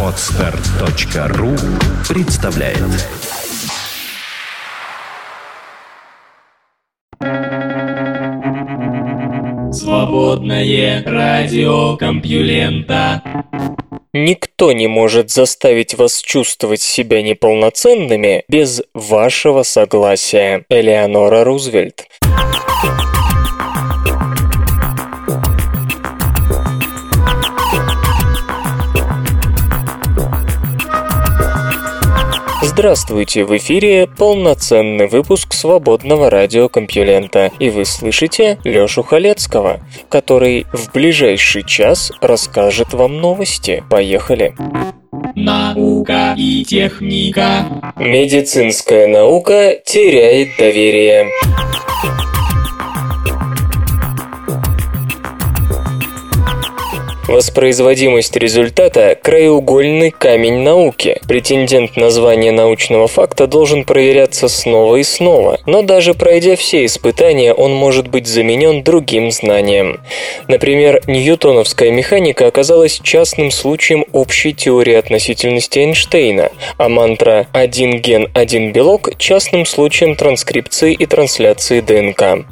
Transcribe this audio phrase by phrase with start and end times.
[0.00, 1.50] Отстар.ру
[2.08, 2.78] представляет
[9.74, 13.22] Свободное радио Компьюлента
[14.12, 20.64] Никто не может заставить вас чувствовать себя неполноценными без вашего согласия.
[20.68, 22.06] Элеонора Рузвельт.
[32.84, 41.64] Здравствуйте, в эфире полноценный выпуск свободного радиокомпьюлента, и вы слышите Лёшу Халецкого, который в ближайший
[41.64, 43.82] час расскажет вам новости.
[43.88, 44.54] Поехали!
[45.34, 47.64] Наука и техника.
[47.96, 51.30] Медицинская наука теряет доверие.
[57.26, 61.18] Воспроизводимость результата– краеугольный камень науки.
[61.26, 67.54] Претендент на звание научного факта должен проверяться снова и снова, но даже пройдя все испытания,
[67.54, 70.00] он может быть заменен другим знанием.
[70.48, 78.72] Например, ньютоновская механика оказалась частным случаем общей теории относительности Эйнштейна, а мантра «один ген, один
[78.72, 82.46] белок»– частным случаем транскрипции и трансляции ДНК.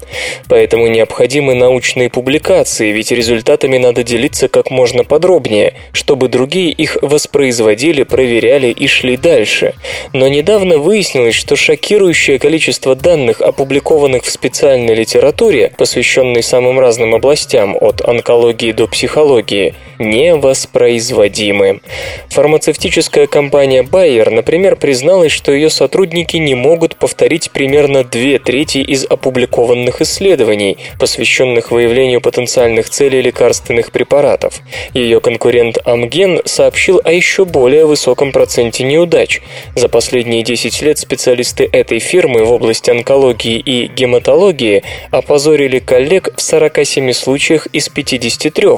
[0.48, 6.96] Поэтому необходимы научные публикации, ведь результатами надо делиться как как можно подробнее, чтобы другие их
[7.02, 9.74] воспроизводили, проверяли и шли дальше.
[10.12, 17.76] Но недавно выяснилось, что шокирующее количество данных, опубликованных в специальной литературе, посвященной самым разным областям,
[17.80, 21.80] от онкологии до психологии, невоспроизводимы.
[22.28, 29.06] Фармацевтическая компания Bayer, например, призналась, что ее сотрудники не могут повторить примерно две трети из
[29.06, 34.62] опубликованных исследований, посвященных выявлению потенциальных целей лекарственных препаратов рисков.
[34.94, 39.40] Ее конкурент Amgen сообщил о еще более высоком проценте неудач.
[39.74, 46.42] За последние 10 лет специалисты этой фирмы в области онкологии и гематологии опозорили коллег в
[46.42, 48.68] 47 случаях из 53.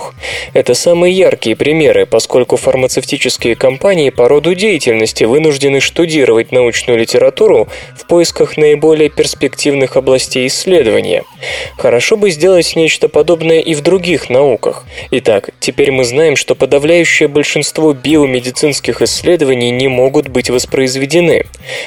[0.52, 8.06] Это самые яркие примеры, поскольку фармацевтические компании по роду деятельности вынуждены штудировать научную литературу в
[8.06, 11.24] поисках наиболее перспективных областей исследования.
[11.76, 14.84] Хорошо бы сделать нечто подобное и в других науках.
[15.10, 21.46] Итак, Теперь мы знаем, что подавляющее большинство биомедицинских исследований не могут быть воспроизведены.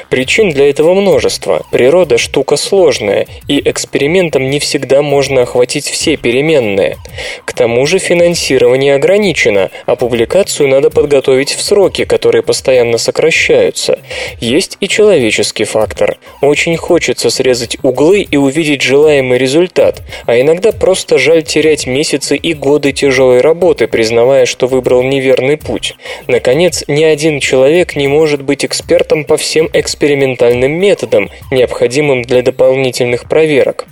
[0.10, 1.64] Причин для этого множество.
[1.70, 6.98] Природа– штука сложная, и экспериментом не всегда можно охватить все переменные.
[7.46, 14.00] К тому же финансирование ограничено, а публикацию надо подготовить в сроки, которые постоянно сокращаются.
[14.40, 16.18] Есть и человеческий фактор.
[16.42, 22.56] Очень хочется срезать углы и увидеть желаемый результат, а иногда просто жаль терять месяцы и
[22.56, 25.96] годы тяжелой работы, работы, признавая, что выбрал неверный путь.
[26.28, 33.28] Наконец, ни один человек не может быть экспертом по всем экспериментальным методам, необходимым для дополнительных
[33.28, 33.86] проверок.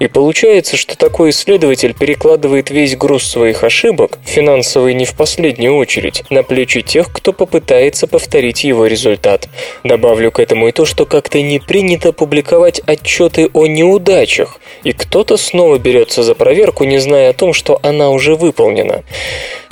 [0.00, 6.24] И получается, что такой исследователь перекладывает весь груз своих ошибок, финансовый не в последнюю очередь,
[6.28, 9.48] на плечи тех, кто попытается повторить его результат.
[9.82, 15.38] Добавлю к этому и то, что как-то не принято публиковать отчеты о неудачах, и кто-то
[15.38, 19.04] снова берется за проверку, не зная о том, что она уже выполнена.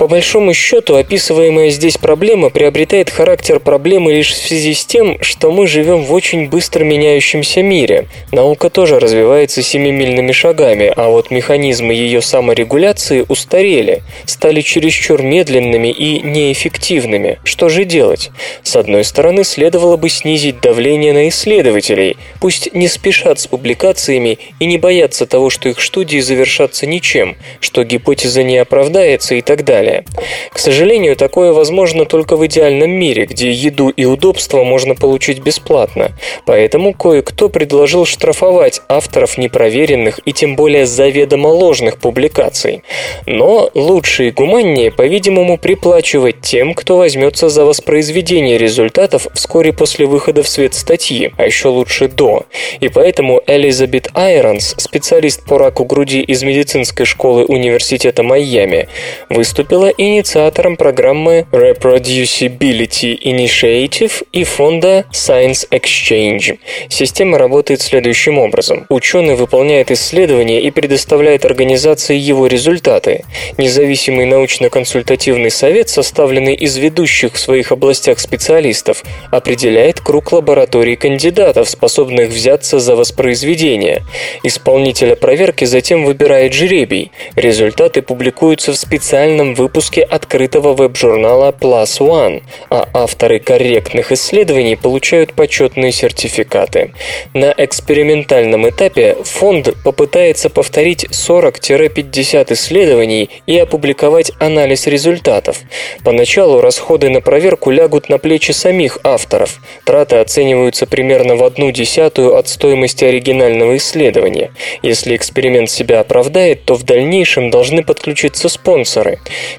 [0.01, 5.51] По большому счету, описываемая здесь проблема приобретает характер проблемы лишь в связи с тем, что
[5.51, 8.07] мы живем в очень быстро меняющемся мире.
[8.31, 16.19] Наука тоже развивается семимильными шагами, а вот механизмы ее саморегуляции устарели, стали чересчур медленными и
[16.21, 17.37] неэффективными.
[17.43, 18.31] Что же делать?
[18.63, 24.65] С одной стороны, следовало бы снизить давление на исследователей, пусть не спешат с публикациями и
[24.65, 30.05] не боятся того, что их студии завершатся ничем, что гипотеза не оправдается и так далее.
[30.51, 36.11] К сожалению, такое возможно только в идеальном мире, где еду и удобство можно получить бесплатно.
[36.45, 42.83] Поэтому кое-кто предложил штрафовать авторов непроверенных и тем более заведомо ложных публикаций.
[43.25, 50.43] Но лучше и гуманнее, по-видимому, приплачивать тем, кто возьмется за воспроизведение результатов вскоре после выхода
[50.43, 52.45] в свет статьи, а еще лучше до.
[52.79, 58.87] И поэтому Элизабет Айронс, специалист по раку груди из медицинской школы Университета Майами,
[59.33, 66.59] выступила инициатором программы Reproducibility Initiative и фонда Science Exchange.
[66.89, 68.85] Система работает следующим образом.
[68.89, 73.23] Ученый выполняет исследования и предоставляет организации его результаты.
[73.57, 82.29] Независимый научно-консультативный совет, составленный из ведущих в своих областях специалистов, определяет круг лабораторий кандидатов, способных
[82.29, 84.03] взяться за воспроизведение.
[84.43, 87.11] Исполнителя проверки затем выбирает жребий.
[87.35, 89.20] Результаты публикуются в специальном
[89.53, 96.93] выпуске открытого веб-журнала Plus One, а авторы корректных исследований получают почетные сертификаты.
[97.33, 105.59] На экспериментальном этапе фонд попытается повторить 40-50 исследований и опубликовать анализ результатов.
[106.03, 109.59] Поначалу расходы на проверку лягут на плечи самих авторов.
[109.85, 114.51] Траты оцениваются примерно в одну десятую от стоимости оригинального исследования.
[114.81, 119.00] Если эксперимент себя оправдает, то в дальнейшем должны подключиться спонсоры.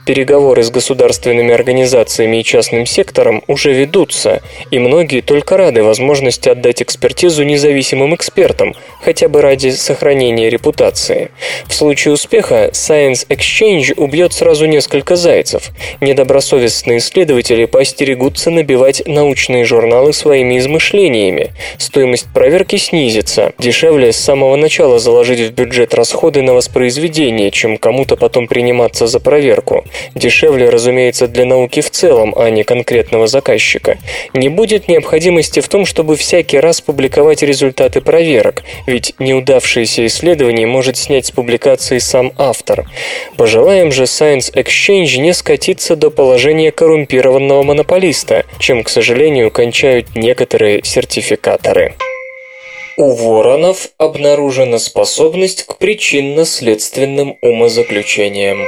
[0.06, 4.40] Переговоры с государственными организациями и частным сектором уже ведутся,
[4.70, 11.30] и многие только рады возможности отдать экспертизу независимым экспертам, хотя бы ради сохранения репутации.
[11.66, 15.70] В случае успеха Science Exchange убьет сразу несколько зайцев.
[16.00, 21.52] Недобросовестные исследователи поостерегутся набивать научные журналы своими измышлениями.
[21.78, 23.52] Стоимость проверки снизится.
[23.58, 29.18] Дешевле с самого начала заложить в бюджет расходы на воспроизведение, чем кому-то потом приниматься за
[29.18, 29.31] проверку.
[30.14, 33.99] Дешевле, разумеется, для науки в целом, а не конкретного заказчика.
[34.34, 40.96] Не будет необходимости в том, чтобы всякий раз публиковать результаты проверок, ведь неудавшееся исследование может
[40.96, 42.87] снять с публикации сам автор.
[43.37, 50.82] Пожелаем же Science Exchange не скатиться до положения коррумпированного монополиста, чем, к сожалению, кончают некоторые
[50.85, 51.94] сертификаторы.
[52.96, 58.66] У воронов обнаружена способность к причинно-следственным умозаключениям.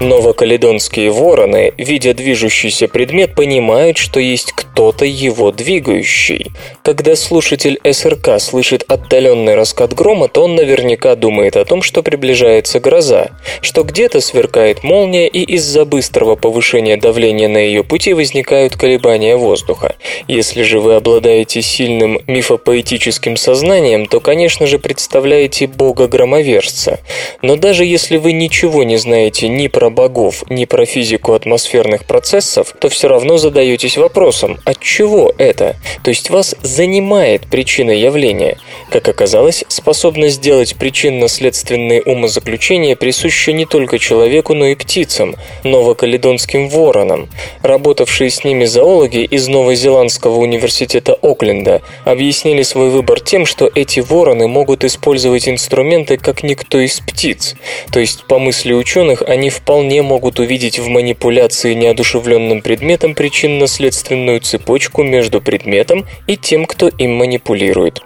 [0.00, 6.52] Новокаледонские вороны, видя движущийся предмет, понимают, что есть кто-то его двигающий.
[6.84, 12.78] Когда слушатель СРК слышит отдаленный раскат грома, то он наверняка думает о том, что приближается
[12.78, 13.30] гроза,
[13.60, 19.96] что где-то сверкает молния и из-за быстрого повышения давления на ее пути возникают колебания воздуха.
[20.28, 27.00] Если же вы обладаете сильным мифопоэтическим сознанием, то, конечно же, представляете бога-громовержца.
[27.42, 32.74] Но даже если вы ничего не знаете ни про богов, ни про физику атмосферных процессов,
[32.78, 35.76] то все равно задаетесь вопросом, от чего это?
[36.02, 38.58] То есть вас занимает причина явления.
[38.90, 47.28] Как оказалось, способность сделать причинно-следственные умозаключения присуща не только человеку, но и птицам, новокаледонским воронам.
[47.62, 54.48] Работавшие с ними зоологи из Новозеландского университета Окленда объяснили свой выбор тем, что эти вороны
[54.48, 57.54] могут использовать инструменты как никто из птиц.
[57.92, 65.02] То есть, по мысли ученых, они вполне могут увидеть в манипуляции неодушевленным предметом причинно-следственную цепочку
[65.02, 68.02] между предметом и тем, кто им манипулирует.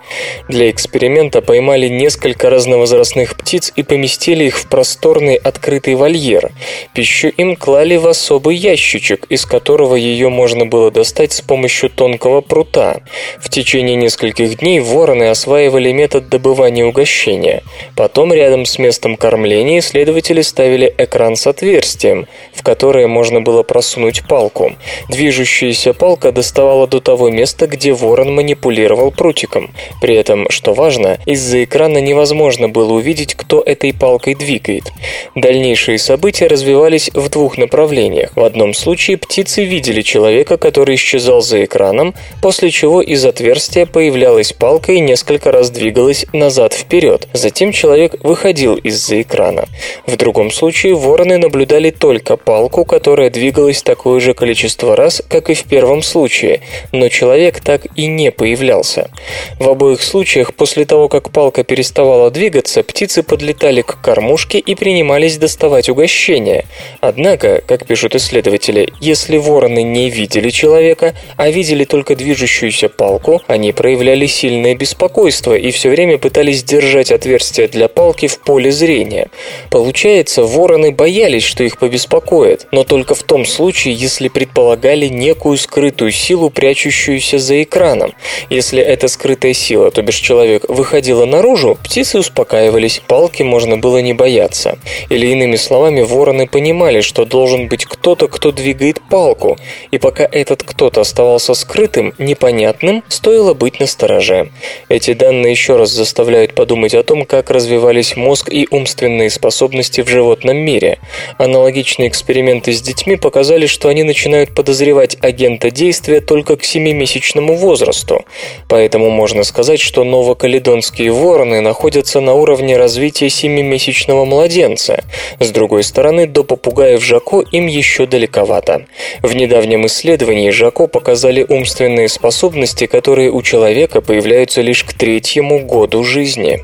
[0.48, 6.52] Для эксперимента поймали несколько разновозрастных птиц и поместили их в просторный открытый вольер.
[6.94, 12.40] Пищу им клали в особый ящичек, из которого ее можно было достать с помощью тонкого
[12.40, 13.02] прута.
[13.40, 17.62] В течение нескольких дней вороны осваивали метод добывания угощения.
[17.96, 24.26] Потом рядом с местом кормления исследователи ставили экран с отверстием, в которое можно было просунуть
[24.26, 24.72] палку.
[25.08, 29.72] Движущаяся палка доставала до того места, где ворон манипулировал прутиком.
[30.00, 34.92] При этом, что важно, из-за экрана невозможно было увидеть, кто этой палкой двигает.
[35.34, 38.32] Дальнейшие события развивались в двух направлениях.
[38.34, 44.52] В одном случае птицы видели человека, который исчезал за экраном, после чего из отверстия появлялась
[44.52, 47.28] палка и несколько раз двигалась назад-вперед.
[47.32, 49.66] Затем человек выходил из-за экрана.
[50.06, 51.51] В другом случае вороны наблюдали
[51.98, 56.60] только палку, которая двигалась такое же количество раз, как и в первом случае,
[56.92, 59.10] но человек так и не появлялся.
[59.58, 65.38] В обоих случаях, после того, как палка переставала двигаться, птицы подлетали к кормушке и принимались
[65.38, 66.64] доставать угощения.
[67.00, 73.72] Однако, как пишут исследователи, если вороны не видели человека, а видели только движущуюся палку, они
[73.72, 79.28] проявляли сильное беспокойство и все время пытались держать отверстие для палки в поле зрения.
[79.70, 86.12] Получается, вороны боялись, что их побеспокоят, но только в том случае, если предполагали некую скрытую
[86.12, 88.14] силу, прячущуюся за экраном.
[88.50, 94.12] Если эта скрытая сила, то бишь человек, выходила наружу, птицы успокаивались, палки можно было не
[94.12, 94.78] бояться.
[95.08, 99.58] Или иными словами, вороны понимали, что должен быть кто-то, кто двигает палку,
[99.90, 104.50] и пока этот кто-то оставался скрытым, непонятным, стоило быть настороже.
[104.88, 110.08] Эти данные еще раз заставляют подумать о том, как развивались мозг и умственные способности в
[110.08, 110.98] животном мире.
[111.38, 118.24] Аналогичные эксперименты с детьми показали, что они начинают подозревать агента действия только к семимесячному возрасту,
[118.68, 125.04] поэтому можно сказать, что новокаледонские вороны находятся на уровне развития семимесячного младенца.
[125.38, 128.86] С другой стороны, до попугаев Жако им еще далековато.
[129.22, 136.04] В недавнем исследовании Жако показали умственные способности, которые у человека появляются лишь к третьему году
[136.04, 136.62] жизни.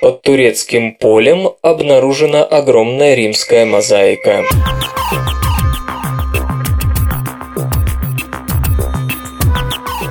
[0.00, 4.44] Под турецким полем обнаружена огромная римская мозаика.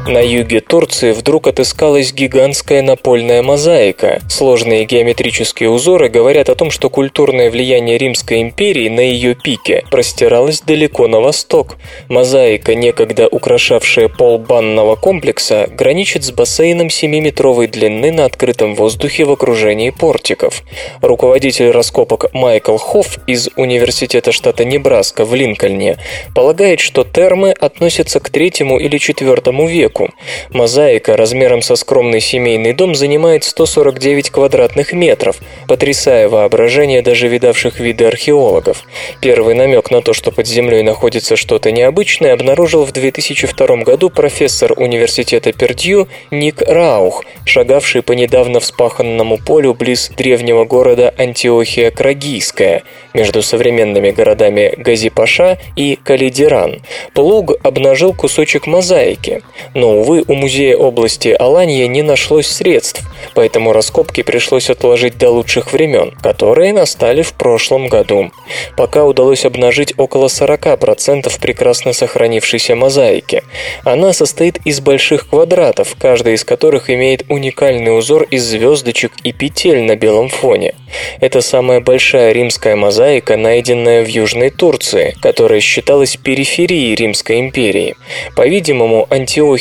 [0.10, 4.22] На юге Турции вдруг отыскалась гигантская напольная мозаика.
[4.28, 10.62] Сложные геометрические узоры говорят о том, что культурное влияние Римской империи на ее пике простиралось
[10.62, 11.78] далеко на восток.
[12.08, 19.32] Мозаика, некогда украшавшая пол банного комплекса, граничит с бассейном 7-метровой длины на открытом воздухе в
[19.32, 20.64] окружении портиков.
[21.02, 26.00] Руководитель раскопок Майкл Хофф из Университета штата Небраска в Линкольне
[26.34, 30.14] полагает, что термы относятся к третьему или четвертому веку, веку.
[30.52, 35.38] Мозаика размером со скромный семейный дом занимает 149 квадратных метров,
[35.68, 38.84] потрясая воображение даже видавших виды археологов.
[39.22, 44.74] Первый намек на то, что под землей находится что-то необычное, обнаружил в 2002 году профессор
[44.76, 53.42] университета Пердью Ник Раух, шагавший по недавно вспаханному полю близ древнего города Антиохия Крагийская, между
[53.42, 56.82] современными городами Газипаша и Калидиран.
[57.14, 59.42] Плуг обнажил кусочек мозаики,
[59.80, 63.02] но, увы, у музея области Аланья не нашлось средств,
[63.34, 68.32] поэтому раскопки пришлось отложить до лучших времен, которые настали в прошлом году.
[68.76, 73.44] Пока удалось обнажить около 40% прекрасно сохранившейся мозаики.
[73.86, 79.84] Она состоит из больших квадратов, каждый из которых имеет уникальный узор из звездочек и петель
[79.84, 80.76] на белом фоне.
[81.22, 87.96] Это самая большая римская мозаика, найденная в Южной Турции, которая считалась периферией Римской империи.
[88.36, 89.08] По-видимому,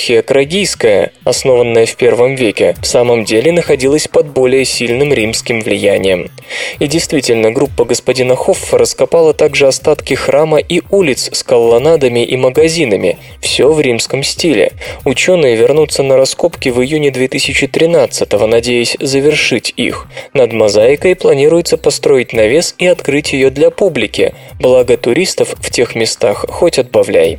[0.09, 6.31] Антиохия Крагийская, основанная в первом веке, в самом деле находилась под более сильным римским влиянием.
[6.79, 13.19] И действительно, группа господина Хоффа раскопала также остатки храма и улиц с колоннадами и магазинами,
[13.43, 14.73] все в римском стиле.
[15.05, 20.07] Ученые вернутся на раскопки в июне 2013 надеясь завершить их.
[20.33, 26.47] Над мозаикой планируется построить навес и открыть ее для публики, благо туристов в тех местах
[26.49, 27.39] хоть отбавляй.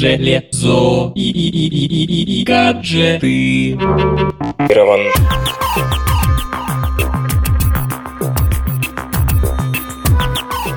[0.00, 3.72] Железо и, и, и, и, и, и гаджеты.
[4.70, 5.02] Ирован.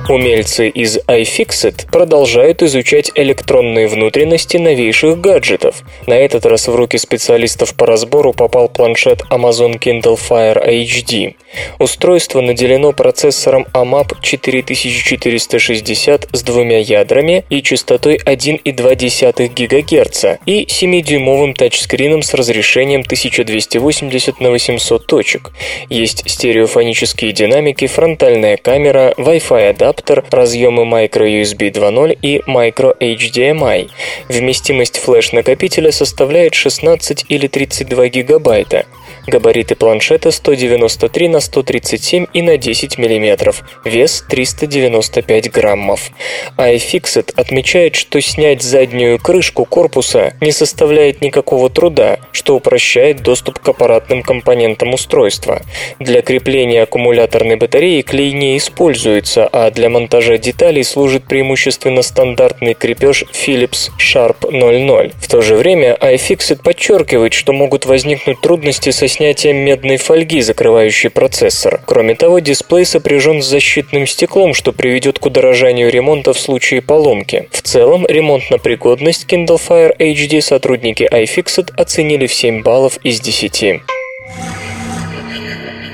[0.06, 5.82] Умельцы из iFixit продолжают изучать электронные внутренности новейших гаджетов.
[6.06, 11.36] На этот раз в руки специалистов по разбору попал планшет Amazon Kindle Fire HD.
[11.78, 22.20] Устройство наделено процессором AMAP 4460 с двумя ядрами и частотой 1,2 ГГц и 7-дюймовым тачскрином
[22.22, 25.52] с разрешением 1280 на 800 точек.
[25.88, 33.88] Есть стереофонические динамики, фронтальная камера, Wi-Fi адаптер, адаптер, разъемы microUSB 2.0 и microHDMI.
[34.28, 38.84] Вместимость флеш-накопителя составляет 16 или 32 гигабайта.
[39.26, 43.54] Габариты планшета 193 на 137 и на 10 мм.
[43.84, 46.10] Вес 395 граммов.
[46.58, 53.68] iFixit отмечает, что снять заднюю крышку корпуса не составляет никакого труда, что упрощает доступ к
[53.68, 55.62] аппаратным компонентам устройства.
[55.98, 63.24] Для крепления аккумуляторной батареи клей не используется, а для монтажа деталей служит преимущественно стандартный крепеж
[63.32, 65.12] Philips Sharp 00.
[65.18, 71.08] В то же время iFixit подчеркивает, что могут возникнуть трудности со снятием медной фольги, закрывающей
[71.08, 71.80] процессор.
[71.86, 77.48] Кроме того, дисплей сопряжен с защитным стеклом, что приведет к удорожанию ремонта в случае поломки.
[77.52, 83.20] В целом, ремонт на пригодность Kindle Fire HD сотрудники iFixit оценили в 7 баллов из
[83.20, 83.80] 10.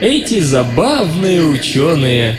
[0.00, 2.38] Эти забавные ученые.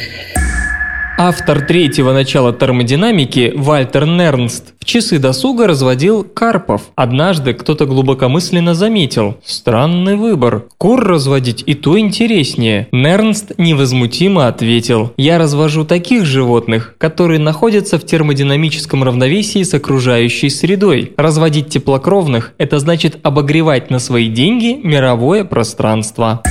[1.17, 6.81] Автор третьего начала термодинамики Вальтер Нернст в часы досуга разводил карпов.
[6.95, 10.65] Однажды кто-то глубокомысленно заметил «Странный выбор.
[10.79, 12.87] Кур разводить и то интереснее».
[12.91, 21.13] Нернст невозмутимо ответил «Я развожу таких животных, которые находятся в термодинамическом равновесии с окружающей средой.
[21.15, 26.41] Разводить теплокровных– это значит обогревать на свои деньги мировое пространство».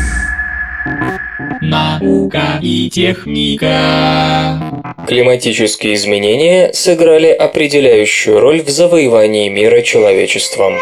[1.61, 4.83] Наука и техника.
[5.07, 10.75] Климатические изменения сыграли определяющую роль в завоевании мира человечеством.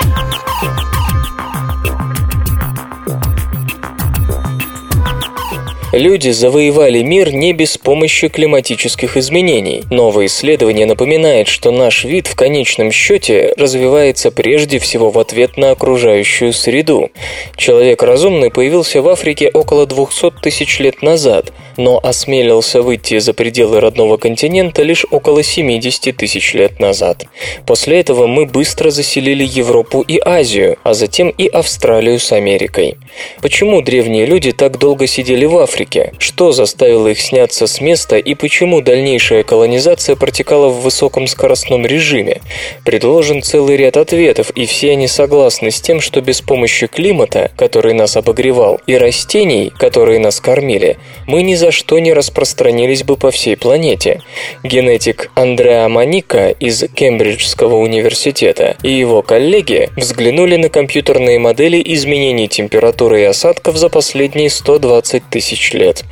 [5.99, 9.83] Люди завоевали мир не без помощи климатических изменений.
[9.90, 15.73] Новое исследование напоминает, что наш вид в конечном счете развивается прежде всего в ответ на
[15.73, 17.11] окружающую среду.
[17.57, 23.81] Человек разумный появился в Африке около 200 тысяч лет назад, но осмелился выйти за пределы
[23.81, 27.25] родного континента лишь около 70 тысяч лет назад.
[27.67, 32.99] После этого мы быстро заселили Европу и Азию, а затем и Австралию с Америкой.
[33.43, 35.88] Почему древние люди так долго сидели в Африке?
[36.18, 42.40] Что заставило их сняться с места и почему дальнейшая колонизация протекала в высоком скоростном режиме?
[42.85, 47.95] Предложен целый ряд ответов, и все они согласны с тем, что без помощи климата, который
[47.95, 53.30] нас обогревал, и растений, которые нас кормили, мы ни за что не распространились бы по
[53.30, 54.23] всей планете.
[54.62, 63.23] Генетик Андреа Маника из Кембриджского университета и его коллеги взглянули на компьютерные модели изменений температуры
[63.23, 66.05] и осадков за последние 120 тысяч лет.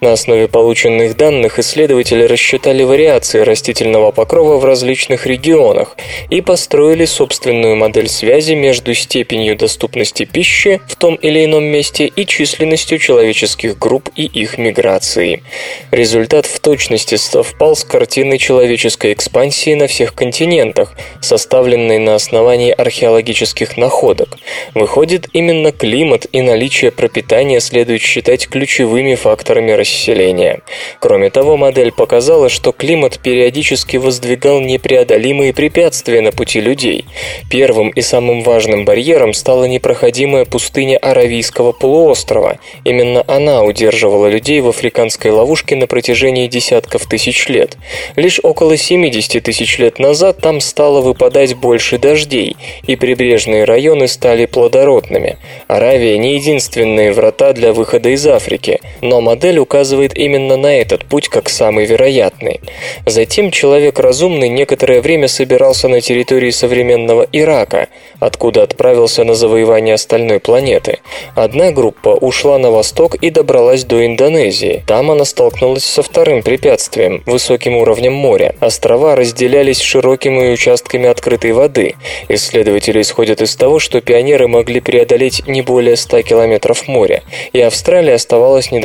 [0.00, 5.96] На основе полученных данных исследователи рассчитали вариации растительного покрова в различных регионах
[6.30, 12.26] и построили собственную модель связи между степенью доступности пищи в том или ином месте и
[12.26, 15.42] численностью человеческих групп и их миграции.
[15.90, 23.76] Результат в точности совпал с картиной человеческой экспансии на всех континентах, составленной на основании археологических
[23.76, 24.38] находок.
[24.74, 30.60] Выходит, именно климат и наличие пропитания следует считать ключевыми факторами расселения.
[31.00, 37.04] Кроме того, модель показала, что климат периодически воздвигал непреодолимые препятствия на пути людей.
[37.50, 42.58] Первым и самым важным барьером стала непроходимая пустыня Аравийского полуострова.
[42.84, 47.76] Именно она удерживала людей в африканской ловушке на протяжении десятков тысяч лет.
[48.16, 52.56] Лишь около 70 тысяч лет назад там стало выпадать больше дождей,
[52.86, 55.38] и прибрежные районы стали плодородными.
[55.66, 61.28] Аравия не единственные врата для выхода из Африки, но модель указывает именно на этот путь
[61.28, 62.60] как самый вероятный.
[63.06, 67.88] Затем человек разумный некоторое время собирался на территории современного Ирака,
[68.20, 70.98] откуда отправился на завоевание остальной планеты.
[71.34, 74.84] Одна группа ушла на восток и добралась до Индонезии.
[74.86, 78.54] Там она столкнулась со вторым препятствием– высоким уровнем моря.
[78.60, 81.94] Острова разделялись широкими участками открытой воды.
[82.28, 87.22] Исследователи исходят из того, что пионеры могли преодолеть не более 100 километров моря,
[87.52, 88.81] и Австралия оставалась недоступной.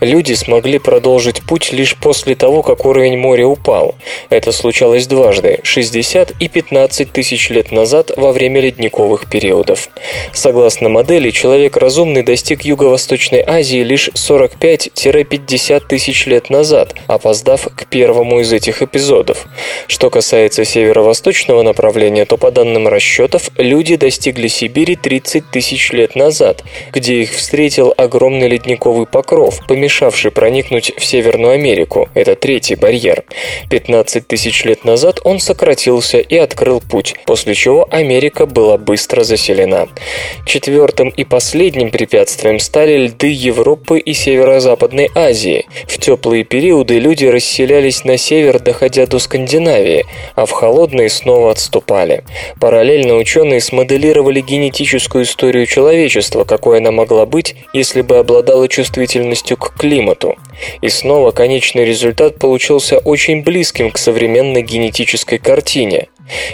[0.00, 3.94] Люди смогли продолжить путь лишь после того, как уровень моря упал.
[4.30, 9.88] Это случалось дважды– 60 и 15 тысяч лет назад во время ледниковых периодов.
[10.32, 18.40] Согласно модели, человек разумный достиг Юго-Восточной Азии лишь 45-50 тысяч лет назад, опоздав к первому
[18.40, 19.46] из этих эпизодов.
[19.86, 26.64] Что касается северо-восточного направления, то по данным расчетов, люди достигли Сибири 30 тысяч лет назад,
[26.92, 32.08] где их встретил огромный ледниковый покров, помешавший проникнуть в Северную Америку.
[32.14, 33.24] Это третий барьер.
[33.70, 39.88] 15 тысяч лет назад он сократился и открыл путь, после чего Америка была быстро заселена.
[40.46, 45.66] Четвертым и последним препятствием стали льды Европы и Северо-Западной Азии.
[45.88, 52.24] В теплые периоды люди расселялись на север, доходя до Скандинавии, а в холодные снова отступали.
[52.60, 59.72] Параллельно ученые смоделировали генетическую историю человечества, какой она могла быть, если бы обладала чувствительностью к
[59.74, 60.36] климату.
[60.82, 66.08] И снова конечный результат получился очень близким к современной генетической картине.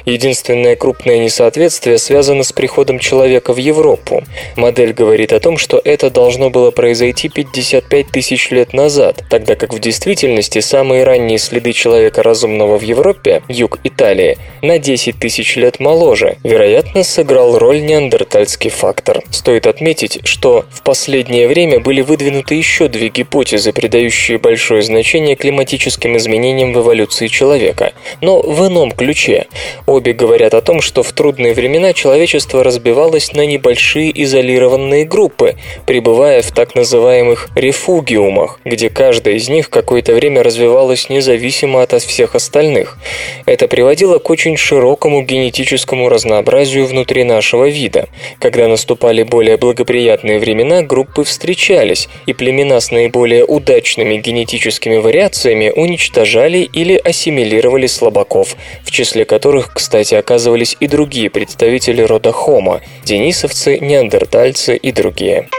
[0.05, 4.23] Единственное крупное несоответствие связано с приходом человека в Европу.
[4.57, 9.73] Модель говорит о том, что это должно было произойти 55 тысяч лет назад, тогда как
[9.73, 15.81] в действительности самые ранние следы человека разумного в Европе, юг Италии, на 10 тысяч лет
[15.81, 16.37] моложе.
[16.45, 19.23] Вероятно, сыграл роль неандертальский фактор.
[19.31, 26.17] Стоит отметить, что в последнее время были выдвинуты еще две гипотезы, придающие большое значение климатическим
[26.17, 29.47] изменениям в эволюции человека, но в ином ключе.
[29.87, 36.43] Обе говорят о том, что в трудные времена человечество разбивалось на небольшие изолированные группы, пребывая
[36.43, 42.99] в так называемых рефугиумах, где каждая из них какое-то время развивалась независимо от всех остальных.
[43.47, 48.09] Это приводило к очень широкому генетическому разнообразию внутри нашего вида.
[48.39, 56.59] Когда наступали более благоприятные времена, группы встречались, и племена с наиболее удачными генетическими вариациями уничтожали
[56.59, 63.79] или ассимилировали слабаков, в числе которых которых, кстати, оказывались и другие представители рода Homo– денисовцы,
[63.81, 65.51] неандертальцы и другие.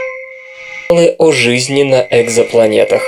[0.90, 3.02] О жизни на экзопланетах.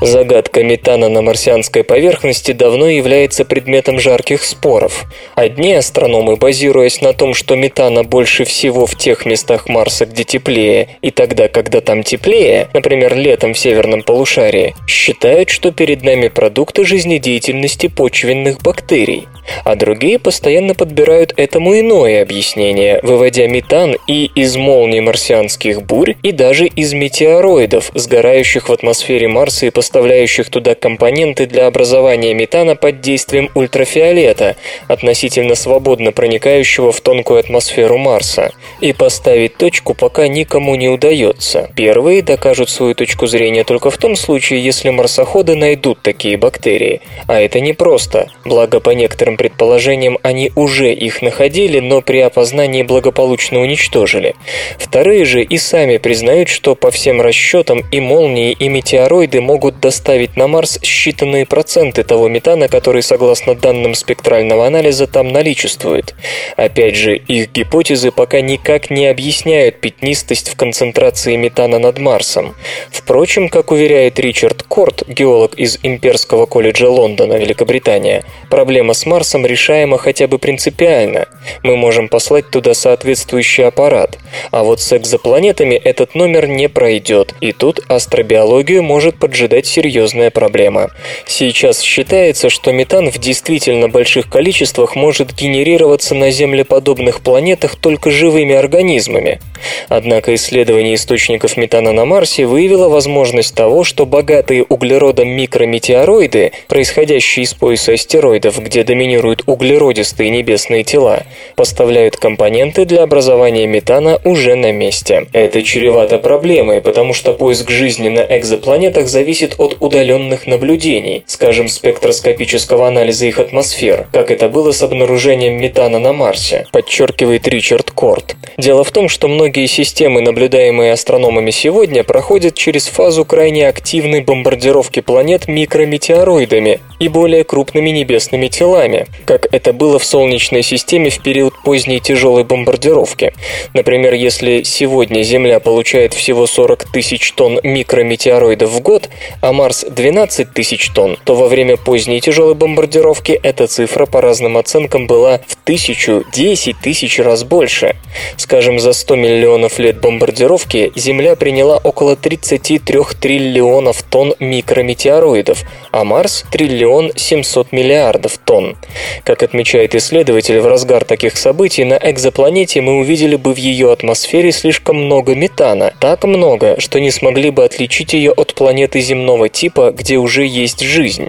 [0.00, 5.06] Загадка метана на марсианской поверхности давно является предметом жарких споров.
[5.34, 10.98] Одни астрономы, базируясь на том, что метана больше всего в тех местах Марса, где теплее,
[11.02, 16.84] и тогда, когда там теплее, например, летом в северном полушарии, считают, что перед нами продукты
[16.84, 19.26] жизнедеятельности почвенных бактерий
[19.64, 26.32] а другие постоянно подбирают этому иное объяснение, выводя метан и из молний марсианских бурь, и
[26.32, 33.00] даже из метеороидов, сгорающих в атмосфере Марса и поставляющих туда компоненты для образования метана под
[33.00, 38.52] действием ультрафиолета, относительно свободно проникающего в тонкую атмосферу Марса.
[38.80, 41.70] И поставить точку пока никому не удается.
[41.74, 47.00] Первые докажут свою точку зрения только в том случае, если марсоходы найдут такие бактерии.
[47.26, 53.60] А это непросто, благо по некоторым предположениям, они уже их находили, но при опознании благополучно
[53.60, 54.34] уничтожили.
[54.78, 60.36] Вторые же и сами признают, что по всем расчетам и молнии, и метеороиды могут доставить
[60.36, 66.14] на Марс считанные проценты того метана, который, согласно данным спектрального анализа, там наличествует.
[66.56, 72.54] Опять же, их гипотезы пока никак не объясняют пятнистость в концентрации метана над Марсом.
[72.90, 79.98] Впрочем, как уверяет Ричард Корт, геолог из Имперского колледжа Лондона, Великобритания, проблема с Марсом решаемо
[79.98, 81.26] хотя бы принципиально.
[81.62, 84.18] Мы можем послать туда соответствующий аппарат.
[84.50, 90.90] А вот с экзопланетами этот номер не пройдет, и тут астробиологию может поджидать серьезная проблема.
[91.26, 98.54] Сейчас считается, что метан в действительно больших количествах может генерироваться на землеподобных планетах только живыми
[98.54, 99.40] организмами.
[99.88, 107.54] Однако исследование источников метана на Марсе выявило возможность того, что богатые углеродом микрометеороиды, происходящие из
[107.54, 111.22] пояса астероидов, где доминируют углеродистые небесные тела,
[111.56, 115.26] поставляют компоненты для образования метана уже на месте.
[115.32, 122.86] Это чревато проблемой, потому что поиск жизни на экзопланетах зависит от удаленных наблюдений, скажем, спектроскопического
[122.86, 128.36] анализа их атмосфер, как это было с обнаружением метана на Марсе, подчеркивает Ричард Корт.
[128.56, 135.00] Дело в том, что многие системы, наблюдаемые астрономами сегодня, проходят через фазу крайне активной бомбардировки
[135.00, 141.54] планет микрометеороидами и более крупными небесными телами, как это было в Солнечной системе в период
[141.64, 143.32] поздней тяжелой бомбардировки.
[143.74, 149.08] Например, если сегодня Земля получает всего 40 тысяч тонн микрометеороидов в год,
[149.40, 154.56] а Марс 12 тысяч тонн, то во время поздней тяжелой бомбардировки эта цифра по разным
[154.56, 157.96] оценкам была в тысячу, десять тысяч раз больше.
[158.36, 159.37] Скажем, за 100 миллионов
[159.78, 168.76] лет бомбардировки Земля приняла около 33 триллионов тонн микрометеороидов, а Марс– триллион 700 миллиардов тонн.
[169.24, 174.52] Как отмечает исследователь, в разгар таких событий на экзопланете мы увидели бы в ее атмосфере
[174.52, 175.92] слишком много метана.
[176.00, 180.80] Так много, что не смогли бы отличить ее от планеты земного типа, где уже есть
[180.80, 181.28] жизнь.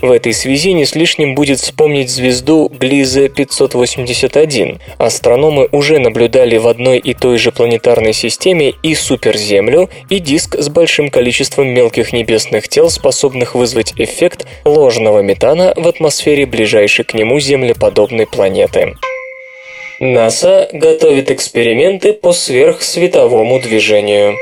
[0.00, 4.80] В этой связи не с лишним будет вспомнить звезду Глизе 581.
[4.98, 10.68] Астрономы уже наблюдали в одной и той же планетарной системе и суперземлю, и диск с
[10.68, 17.40] большим количеством мелких небесных тел, способных вызвать эффект ложного метана в атмосфере ближайшей к нему
[17.40, 18.94] землеподобной планеты.
[19.98, 24.36] НАСА готовит эксперименты по сверхсветовому движению.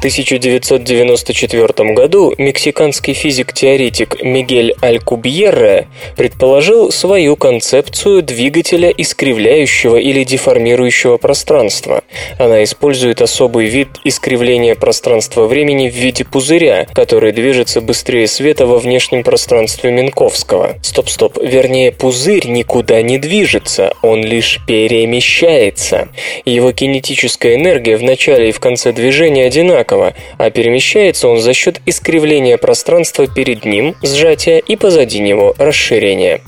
[0.00, 12.02] 1994 году мексиканский физик-теоретик Мигель Алькубьерре предположил свою концепцию двигателя искривляющего или деформирующего пространства.
[12.38, 19.22] Она использует особый вид искривления пространства-времени в виде пузыря, который движется быстрее света во внешнем
[19.22, 20.78] пространстве Минковского.
[20.82, 26.08] Стоп-стоп, вернее, пузырь никуда не движется, он лишь перемещается.
[26.46, 31.54] Его кинетическая энергия в начале и в конце движения одинакова, одинаково, а перемещается он за
[31.54, 36.40] счет искривления пространства перед ним, сжатия и позади него, расширения.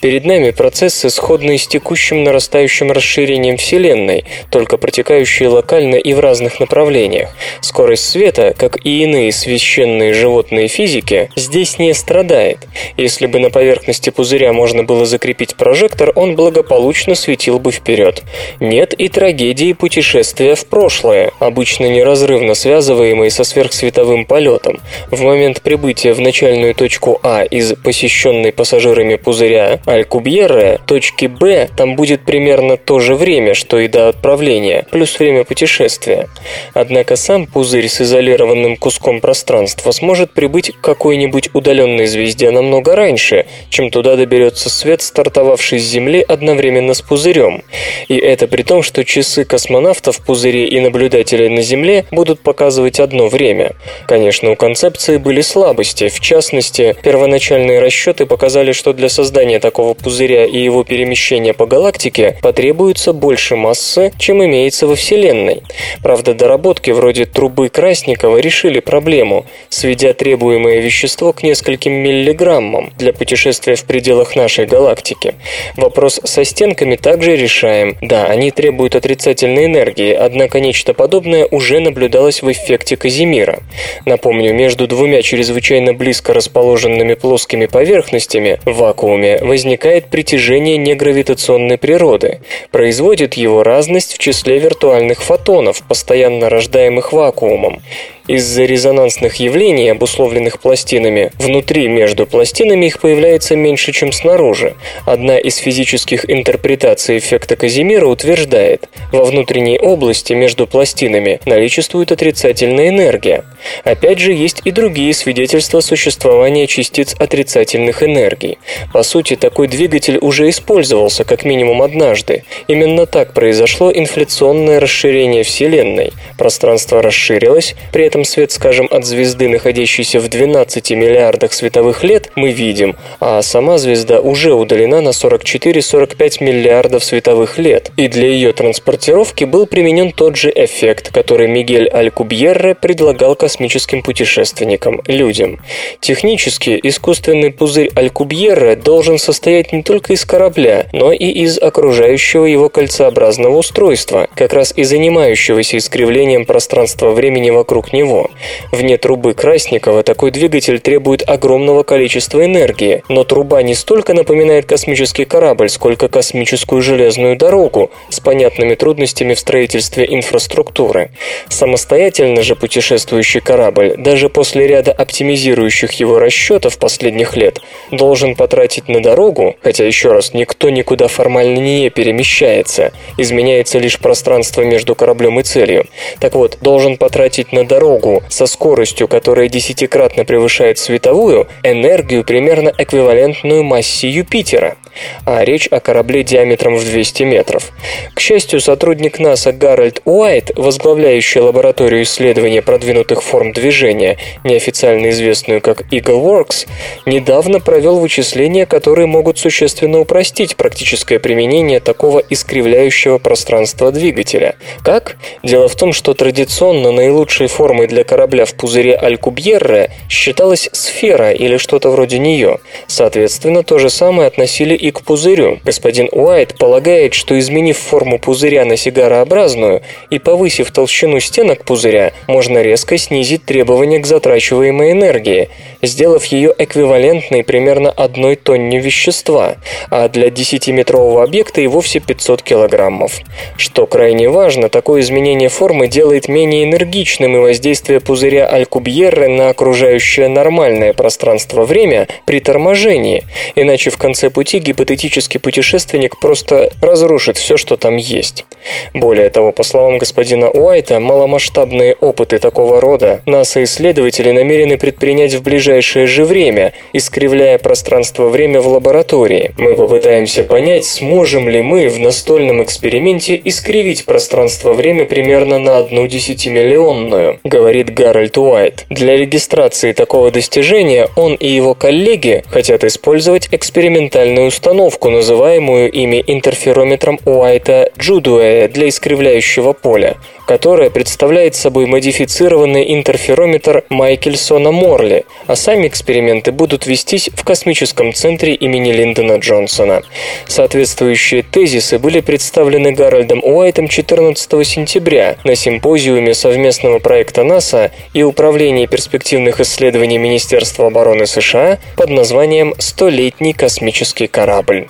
[0.00, 6.60] Перед нами процессы, сходные с текущим нарастающим расширением Вселенной, только протекающие локально и в разных
[6.60, 7.30] направлениях.
[7.60, 12.58] Скорость света, как и иные священные животные физики, здесь не страдает.
[12.96, 18.22] Если бы на поверхности пузыря можно было закрепить прожектор, он благополучно светил бы вперед.
[18.60, 24.78] Нет и трагедии путешествия в прошлое, обычно неразрывно связанные связываемый со сверхсветовым полетом.
[25.10, 31.96] В момент прибытия в начальную точку А из посещенной пассажирами пузыря Алькубьерре, точки Б там
[31.96, 36.28] будет примерно то же время, что и до отправления, плюс время путешествия.
[36.74, 43.46] Однако сам пузырь с изолированным куском пространства сможет прибыть к какой-нибудь удаленной звезде намного раньше,
[43.68, 47.64] чем туда доберется свет, стартовавший с Земли одновременно с пузырем.
[48.06, 52.40] И это при том, что часы космонавтов в пузыре и наблюдателей на Земле будут
[52.76, 53.72] показывать одно время.
[54.06, 56.08] Конечно, у концепции были слабости.
[56.08, 62.36] В частности, первоначальные расчеты показали, что для создания такого пузыря и его перемещения по галактике
[62.42, 65.62] потребуется больше массы, чем имеется во Вселенной.
[66.02, 73.76] Правда, доработки вроде трубы Красникова решили проблему, сведя требуемое вещество к нескольким миллиграммам для путешествия
[73.76, 75.34] в пределах нашей галактики.
[75.76, 77.96] Вопрос со стенками также решаем.
[78.02, 83.60] Да, они требуют отрицательной энергии, однако нечто подобное уже наблюдалось в эффекте Казимира.
[84.04, 92.40] Напомню, между двумя чрезвычайно близко расположенными плоскими поверхностями в вакууме возникает притяжение негравитационной природы.
[92.72, 97.82] Производит его разность в числе виртуальных фотонов, постоянно рождаемых вакуумом.
[98.28, 104.74] Из-за резонансных явлений, обусловленных пластинами, внутри между пластинами их появляется меньше, чем снаружи.
[105.04, 113.44] Одна из физических интерпретаций эффекта Казимира утверждает, во внутренней области между пластинами наличествует отрицательная энергия.
[113.84, 118.58] Опять же, есть и другие свидетельства существования частиц отрицательных энергий.
[118.92, 122.42] По сути, такой двигатель уже использовался как минимум однажды.
[122.66, 126.12] Именно так произошло инфляционное расширение Вселенной.
[126.36, 132.30] Пространство расширилось, при этом этом свет, скажем, от звезды, находящейся в 12 миллиардах световых лет,
[132.34, 137.90] мы видим, а сама звезда уже удалена на 44-45 миллиардов световых лет.
[137.98, 145.02] И для ее транспортировки был применен тот же эффект, который Мигель Алькубьерре предлагал космическим путешественникам,
[145.06, 145.60] людям.
[146.00, 152.70] Технически, искусственный пузырь Алькубьерре должен состоять не только из корабля, но и из окружающего его
[152.70, 158.30] кольцеобразного устройства, как раз и занимающегося искривлением пространства-времени вокруг него него.
[158.72, 165.24] Вне трубы Красникова такой двигатель требует огромного количества энергии, но труба не столько напоминает космический
[165.24, 171.10] корабль, сколько космическую железную дорогу с понятными трудностями в строительстве инфраструктуры.
[171.48, 179.02] Самостоятельно же путешествующий корабль, даже после ряда оптимизирующих его расчетов последних лет, должен потратить на
[179.02, 185.42] дорогу, хотя еще раз, никто никуда формально не перемещается, изменяется лишь пространство между кораблем и
[185.42, 185.86] целью.
[186.20, 192.72] Так вот, должен потратить на дорогу дорогу со скоростью, которая десятикратно превышает световую, энергию примерно
[192.76, 194.76] эквивалентную массе Юпитера.
[195.24, 197.72] А речь о корабле диаметром в 200 метров.
[198.14, 205.82] К счастью, сотрудник НАСА Гарольд Уайт, возглавляющий лабораторию исследования продвинутых форм движения, неофициально известную как
[205.92, 206.66] Eagle Works,
[207.06, 214.56] недавно провел вычисления, которые могут существенно упростить практическое применение такого искривляющего пространства двигателя.
[214.82, 215.16] Как?
[215.42, 221.56] Дело в том, что традиционно наилучшей формой для корабля в пузыре Алькубьерре считалась сфера или
[221.56, 222.58] что-то вроде нее.
[222.86, 225.58] Соответственно, то же самое относили и к пузырю.
[225.64, 232.62] Господин Уайт полагает, что изменив форму пузыря на сигарообразную и повысив толщину стенок пузыря, можно
[232.62, 235.48] резко снизить требования к затрачиваемой энергии,
[235.82, 239.56] сделав ее эквивалентной примерно одной тонне вещества,
[239.90, 243.20] а для 10-метрового объекта и вовсе 500 килограммов.
[243.56, 250.28] Что крайне важно, такое изменение формы делает менее энергичным и воздействие пузыря Алькубьерре на окружающее
[250.28, 257.96] нормальное пространство-время при торможении, иначе в конце пути гипотетический путешественник просто разрушит все, что там
[257.96, 258.44] есть.
[258.92, 266.06] Более того, по словам господина Уайта, маломасштабные опыты такого рода НАСА-исследователи намерены предпринять в ближайшее
[266.06, 269.54] же время, искривляя пространство-время в лаборатории.
[269.56, 277.40] Мы попытаемся понять, сможем ли мы в настольном эксперименте искривить пространство-время примерно на одну десятимиллионную,
[277.44, 278.84] говорит Гарольд Уайт.
[278.90, 287.18] Для регистрации такого достижения он и его коллеги хотят использовать экспериментальную установку, называемую ими интерферометром
[287.26, 296.52] Уайта Джудуэя для искривляющего поля, которая представляет собой модифицированный интерферометр Майкельсона Морли, а сами эксперименты
[296.52, 300.02] будут вестись в космическом центре имени Линдона Джонсона.
[300.46, 308.86] Соответствующие тезисы были представлены Гарольдом Уайтом 14 сентября на симпозиуме совместного проекта НАСА и Управления
[308.86, 314.86] перспективных исследований Министерства обороны США под названием «Столетний космический корабль».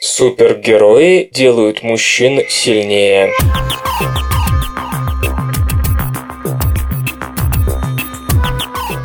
[0.00, 3.32] Супергерои делают мужчин сильнее.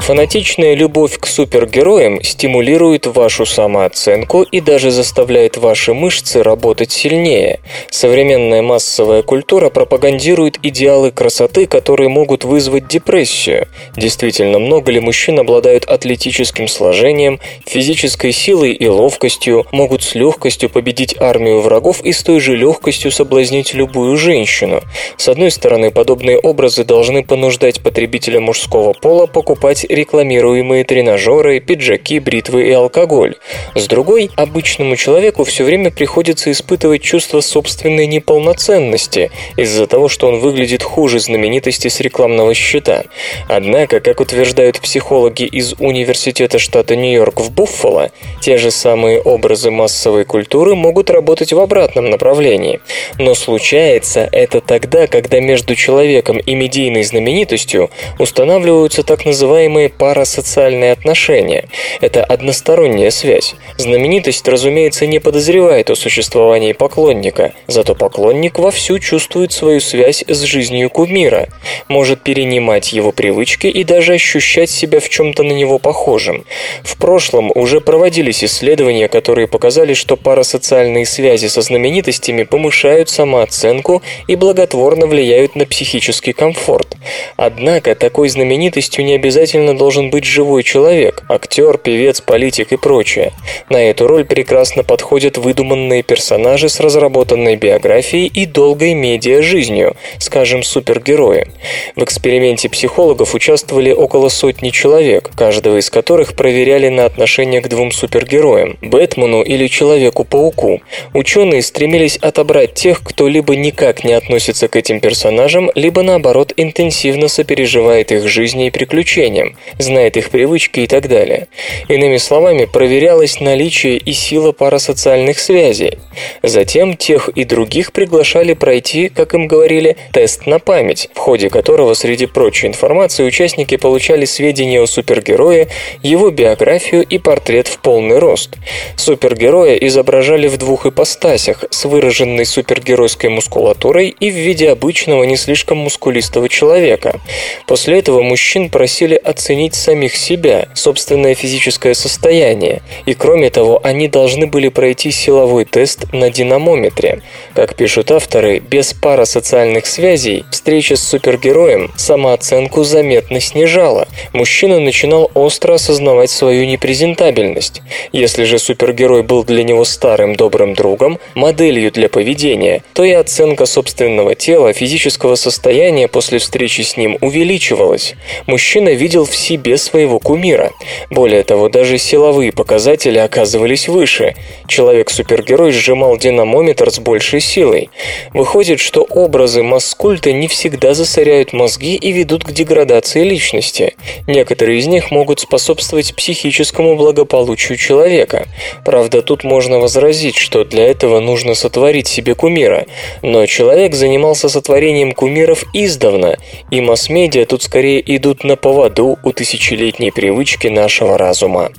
[0.02, 7.60] Фанатичная любовь к супергероям стимулирует вашу самооценку и даже заставляет ваши мышцы работать сильнее.
[7.92, 13.68] Современная массовая культура пропагандирует идеалы красоты, которые могут вызвать депрессию.
[13.96, 21.16] Действительно, много ли мужчин обладают атлетическим сложением, физической силой и ловкостью, могут с легкостью победить
[21.22, 24.82] армию врагов и с той же легкостью соблазнить любую женщину?
[25.18, 32.68] С одной стороны, подобные образы должны понуждать потребителя мужского пола покупать рекламируемые тренажеры, пиджаки, бритвы
[32.68, 33.36] и алкоголь.
[33.76, 40.40] С другой, обычному человеку все время приходится испытывать чувство собственной неполноценности из-за того, что он
[40.40, 43.04] выглядит хуже знаменитости с рекламного счета.
[43.48, 50.26] Однако, как утверждают психологи из Университета штата Нью-Йорк в Буффало, те же самые образы массовой
[50.26, 52.80] культуры могут работать в обратном направлении.
[53.18, 61.68] Но случается это тогда, когда между человеком и медийной знаменитостью устанавливаются так называемые парасоциальные отношения.
[62.02, 63.56] Это односторонняя связь.
[63.78, 70.90] Знаменитость, разумеется, не подозревает о существовании поклонника, зато поклонник вовсю чувствует свою связь с жизнью
[70.90, 71.48] кумира,
[71.88, 76.46] может перенимать его привычки и даже ощущать себя в чем-то на него похожим.
[76.84, 84.36] В прошлом уже проводились исследования, которые показали, что парасоциальные связи со знаменитостями повышают самооценку и
[84.36, 86.96] благотворно влияют на психический комфорт.
[87.36, 93.34] Однако такой знаменитостью не обязательно должен быть живой человек– актер, певец, политик и прочее.
[93.70, 101.48] На эту роль прекрасно подходят выдуманные персонажи с разработанной биографией и долгой медиа-жизнью, скажем, супергерои.
[101.96, 107.92] В эксперименте психологов участвовали около сотни человек, каждого из которых проверяли на отношение к двум
[107.92, 110.82] супергероям– Бэтмену или Человеку-пауку.
[111.14, 117.28] Ученые стремились отобрать тех, кто либо никак не относится к этим персонажам, либо наоборот интенсивно
[117.28, 121.48] сопереживает их жизни и приключениям, знает их привычки и так далее.
[121.88, 126.00] Иными словами, проверялось наличие и сила парасоциальных связей.
[126.44, 131.94] Затем тех и других приглашали пройти, как им говорили, тест на память, в ходе которого
[131.94, 135.68] среди прочей информации участники получали сведения о супергерое,
[136.02, 138.56] его биографию и портрет в полный рост.
[138.96, 145.78] Супергероя изображали в двух ипостасях с выраженной супергеройской мускулатурой и в виде обычного не слишком
[145.78, 147.20] мускулистого человека.
[147.68, 154.48] После этого мужчин просили оценить самих себя, собственное физическое состояние, и кроме того, они должны
[154.48, 157.22] были пройти силовой тест на динамометре.
[157.54, 164.08] Как пишут авторы, без парасоциальных связей встреча с супергероем самооценку заметно снижала.
[164.34, 167.82] Мужчина начинал остро осознавать свою непрезентабельность.
[168.12, 173.66] Если же супергерой был для него старым добрым другом, моделью для поведения, то и оценка
[173.66, 178.16] собственного тела, физического состояния после встречи с ним увеличивалась.
[178.48, 180.72] Мужчина видел в себе своего кумира.
[181.10, 184.36] Более того, даже силовые показатели оказывались выше.
[184.68, 187.90] Человек-супергерой сжимал динамометр с большей силой.
[188.34, 193.96] Выходит, что образы маскульта не всегда засоряют мозги и ведут к деградации личности.
[194.28, 198.48] Некоторые из них могут способствовать психическому благополучию человека.
[198.86, 202.86] Правда, тут можно возразить, что для этого нужно сотворить себе кумира.
[203.22, 206.38] Но человек занимался сотворением кумиров издавна,
[206.70, 211.72] и масс-медиа тут скорее идут на поводу у тысячелетней привычки нашего разума.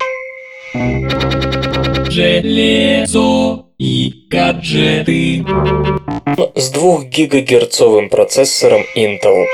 [2.10, 5.44] Железо и гаджеты.
[6.54, 9.46] С двухгигагерцовым процессором Intel.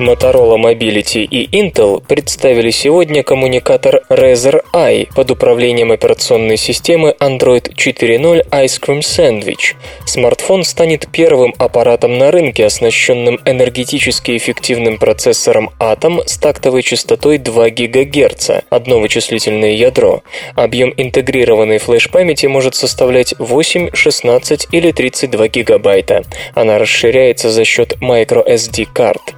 [0.00, 8.48] Motorola Mobility и Intel представили сегодня коммуникатор Razer Eye под управлением операционной системы Android 4.0
[8.50, 9.76] Ice Cream Sandwich.
[10.04, 17.70] Смартфон станет первым аппаратом на рынке, оснащенным энергетически эффективным процессором Atom с тактовой частотой 2
[17.70, 20.24] ГГц, одно вычислительное ядро.
[20.56, 26.24] Объем интегрированной флеш-памяти может составлять 8, 16 или 32 гигабайта.
[26.54, 29.34] Она расширяется за счет microSD карт.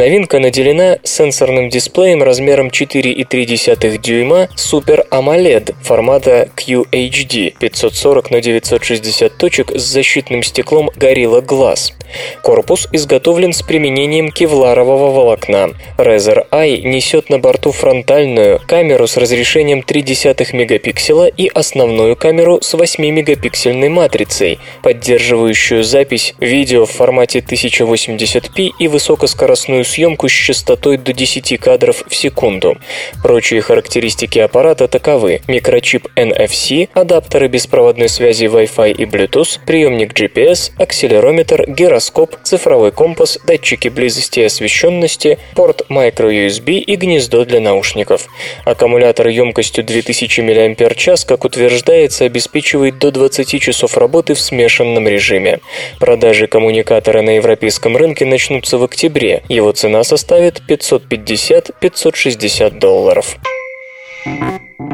[0.00, 9.72] Новинка наделена сенсорным дисплеем размером 4,3 дюйма Super AMOLED формата QHD 540 на 960 точек
[9.72, 11.92] с защитным стеклом Gorilla Glass.
[12.42, 15.70] Корпус изготовлен с применением кевларового волокна.
[15.98, 22.74] Razer Eye несет на борту фронтальную камеру с разрешением 0,3 мегапикселя и основную камеру с
[22.74, 31.58] 8-мегапиксельной матрицей, поддерживающую запись видео в формате 1080p и высокоскоростную съемку с частотой до 10
[31.58, 32.76] кадров в секунду.
[33.22, 35.40] Прочие характеристики аппарата таковы.
[35.48, 43.38] Микрочип NFC, адаптеры беспроводной связи Wi-Fi и Bluetooth, приемник GPS, акселерометр, гироскоп, гироскоп, цифровой компас,
[43.46, 48.26] датчики близости и освещенности, порт microUSB и гнездо для наушников.
[48.64, 50.78] Аккумулятор емкостью 2000 мАч,
[51.26, 55.60] как утверждается, обеспечивает до 20 часов работы в смешанном режиме.
[55.98, 59.42] Продажи коммуникатора на европейском рынке начнутся в октябре.
[59.48, 63.36] Его цена составит 550-560 долларов.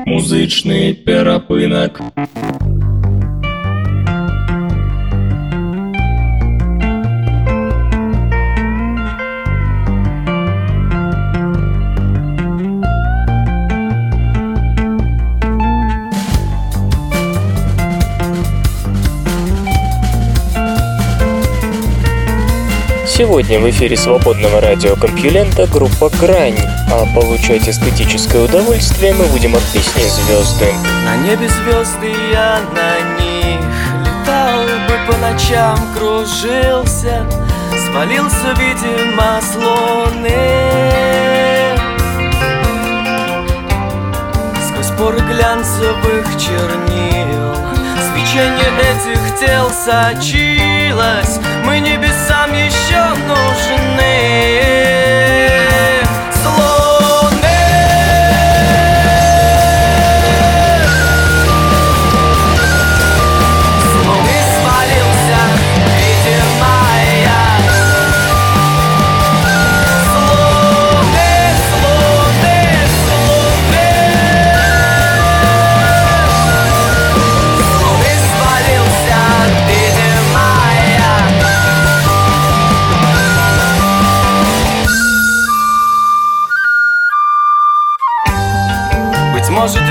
[0.06, 2.00] Музичний перепинок.
[23.16, 26.58] Сегодня в эфире свободного радиокомпьюлента группа «Грань»,
[26.92, 30.70] а получать эстетическое удовольствие мы будем от песни «Звезды».
[31.06, 33.58] На небе звезды я на них
[34.04, 37.26] Летал бы по ночам, кружился
[37.86, 40.30] Свалился, видимо, с луны
[44.68, 47.56] Сквозь поры глянцевых чернил
[48.12, 51.40] Свечение этих тел сочилось
[52.56, 54.85] еще нужны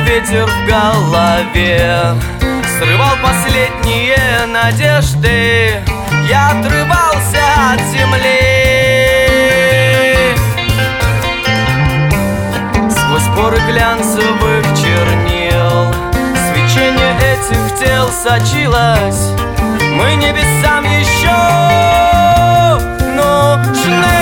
[0.05, 2.13] ветер в голове
[2.77, 5.81] Срывал последние надежды.
[6.29, 8.35] Я отрывался от земли.
[12.89, 15.93] Сквозь поры глянцевых чернил
[16.49, 19.31] Свечение этих тел сочилось.
[19.93, 21.65] Мы небесам еще
[23.15, 24.14] нужны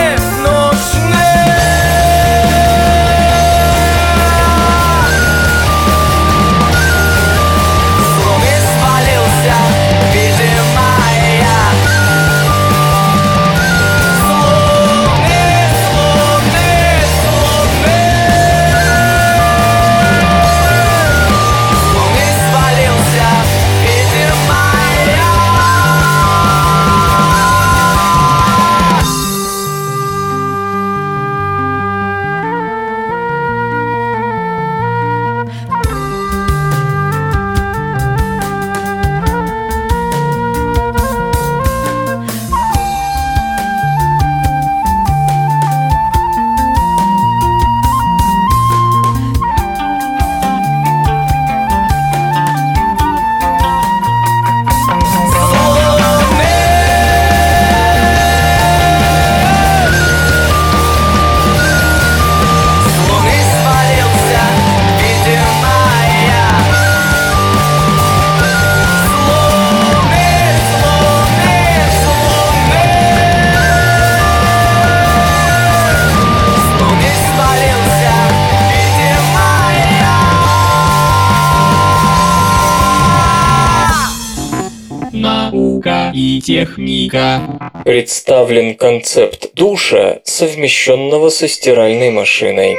[86.43, 87.71] техника.
[87.85, 92.75] Представлен концепт душа, совмещенного со стиральной машиной.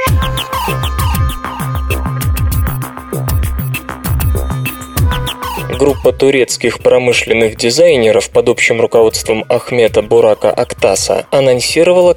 [5.77, 12.13] Группа турецких промышленных дизайнеров под общим руководством Ахмета Бурака Актаса анонсировала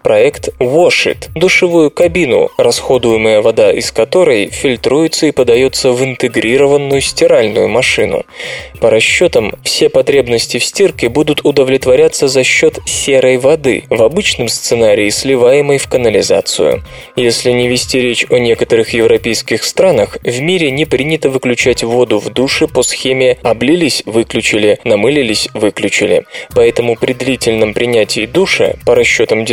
[0.00, 8.24] концепт-проект Washit– душевую кабину, расходуемая вода из которой фильтруется и подается в интегрированную стиральную машину.
[8.80, 15.10] По расчетам, все потребности в стирке будут удовлетворяться за счет серой воды, в обычном сценарии
[15.10, 16.82] сливаемой в канализацию.
[17.16, 22.30] Если не вести речь о некоторых европейских странах, в мире не принято выключать воду в
[22.30, 26.24] душе после схеме облились– выключили, намылились– выключили.
[26.54, 29.44] Поэтому при длительном принятии душа, по расчетам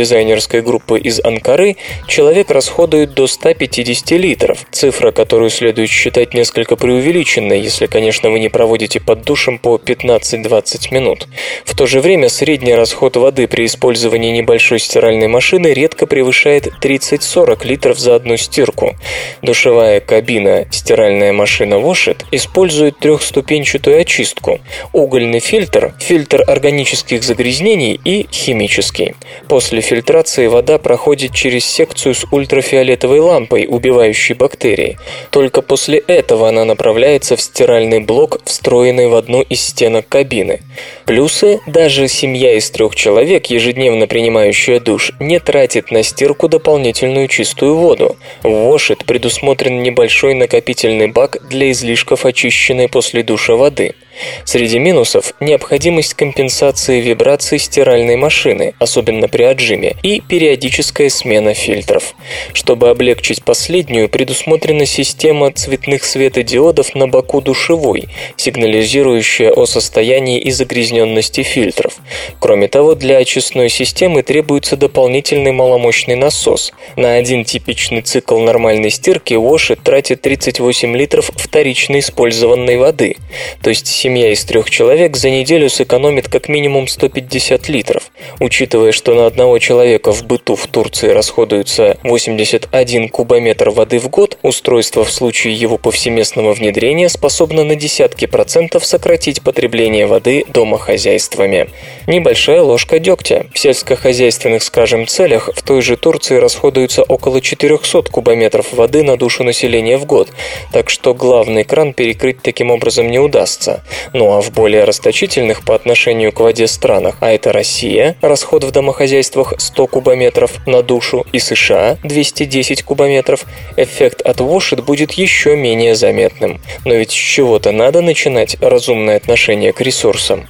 [0.48, 1.76] дизайнерской группы из Анкары,
[2.06, 8.48] человек расходует до 150 литров, цифра, которую следует считать несколько преувеличенной, если, конечно, вы не
[8.48, 11.28] проводите под душем по 15-20 минут.
[11.64, 17.66] В то же время средний расход воды при использовании небольшой стиральной машины редко превышает 30-40
[17.66, 18.96] литров за одну стирку.
[19.42, 24.60] Душевая кабина «Стиральная машина Washit» использует 300 трехступенчатую очистку–
[24.92, 29.14] угольный фильтр, фильтр органических загрязнений и химический.
[29.48, 34.98] После фильтрации вода проходит через секцию с ультрафиолетовой лампой, убивающей бактерии.
[35.30, 40.60] Только после этого она направляется в стиральный блок, встроенный в одну из стенок кабины.
[41.06, 47.76] Плюсы– даже семья из трех человек, ежедневно принимающая душ, не тратит на стирку дополнительную чистую
[47.76, 48.16] воду.
[48.42, 53.94] В Washit предусмотрен небольшой накопительный бак для излишков очищенной после душа воды–
[54.44, 62.14] Среди минусов– необходимость компенсации вибраций стиральной машины, особенно при отжиме, и периодическая смена фильтров.
[62.52, 71.42] Чтобы облегчить последнюю, предусмотрена система цветных светодиодов на боку душевой, сигнализирующая о состоянии и загрязненности
[71.42, 71.96] фильтров.
[72.40, 76.72] Кроме того, для очистной системы требуется дополнительный маломощный насос.
[76.96, 83.16] На один типичный цикл нормальной стирки Washit тратит 38 литров вторично использованной воды,
[83.62, 88.10] то есть семья из трех человек за неделю сэкономит как минимум 150 литров.
[88.40, 94.38] Учитывая, что на одного человека в быту в Турции расходуется 81 кубометр воды в год,
[94.40, 101.68] устройство в случае его повсеместного внедрения способно на десятки процентов сократить потребление воды домохозяйствами.
[102.06, 103.44] Небольшая ложка дегтя.
[103.52, 109.44] В сельскохозяйственных, скажем, целях в той же Турции расходуется около 400 кубометров воды на душу
[109.44, 110.30] населения в год,
[110.72, 113.82] так что главный кран перекрыть таким образом не удастся.
[114.12, 118.70] Ну а в более расточительных по отношению к воде странах, а это Россия, расход в
[118.70, 123.44] домохозяйствах 100 кубометров на душу, и США 210 кубометров,
[123.76, 126.60] эффект от Washit будет еще менее заметным.
[126.84, 130.48] Но ведь с чего-то надо начинать разумное отношение к ресурсам.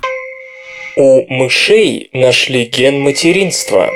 [0.97, 3.89] У мышей нашли ген материнства.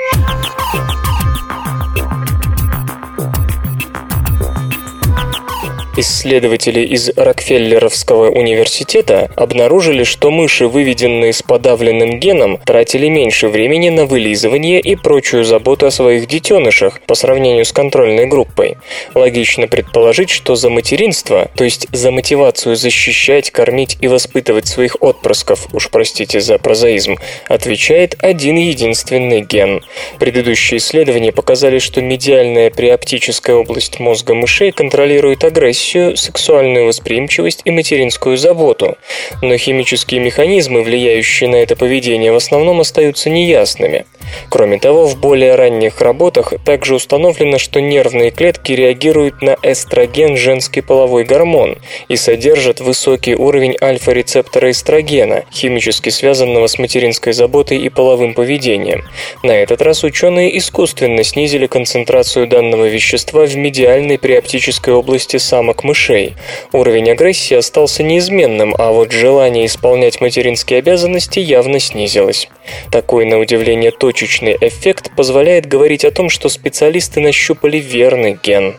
[5.95, 14.07] Исследователи из Рокфеллеровского университета обнаружили, что мыши, выведенные с подавленным геном, тратили меньше времени на
[14.07, 18.77] вылизывание и прочую заботу о своих детенышах по сравнению с контрольной группой.
[19.13, 25.67] Логично предположить, что за материнство, то есть за мотивацию защищать, кормить и воспитывать своих отпрысков,
[25.73, 27.17] уж простите за прозаизм,
[27.47, 29.83] отвечает один единственный ген.
[30.17, 37.71] Предыдущие исследования показали, что медиальная приоптическая область мозга мышей контролирует агрессию агрессию, сексуальную восприимчивость и
[37.71, 38.97] материнскую заботу,
[39.41, 44.05] но химические механизмы, влияющие на это поведение, в основном остаются неясными.
[44.49, 50.81] Кроме того, в более ранних работах также установлено, что нервные клетки реагируют на эстроген женский
[50.81, 51.77] половой гормон
[52.07, 59.03] и содержат высокий уровень альфа-рецептора эстрогена, химически связанного с материнской заботой и половым поведением.
[59.43, 65.37] На этот раз ученые искусственно снизили концентрацию данного вещества в медиальной приоптической области
[65.73, 66.35] самок мышей.
[66.71, 72.47] Уровень агрессии остался неизменным, а вот желание исполнять материнские обязанности явно снизилось.
[72.91, 78.75] Такой, на удивление, точечный эффект позволяет говорить о том, что специалисты нащупали верный ген.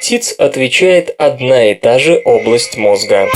[0.00, 3.28] ТИЦ отвечает одна и та же область мозга.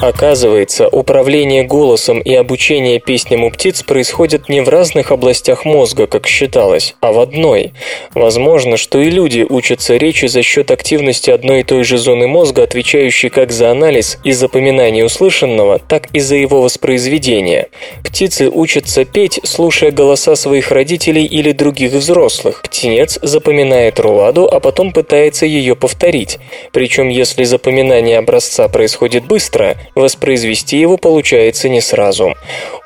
[0.00, 6.28] Оказывается, управление голосом и обучение песням у птиц происходят не в разных областях мозга, как
[6.28, 7.72] считалось, а в одной.
[8.14, 12.62] Возможно, что и люди учатся речи за счет активности одной и той же зоны мозга,
[12.62, 17.68] отвечающей как за анализ и запоминание услышанного, так и за его воспроизведение.
[18.04, 22.62] Птицы учатся петь, слушая голоса своих родителей или других взрослых.
[22.62, 26.38] Птенец запоминает руладу, а потом пытается ее повторить.
[26.70, 32.34] Причем, если запоминание образца происходит быстро, воспроизвести его получается не сразу.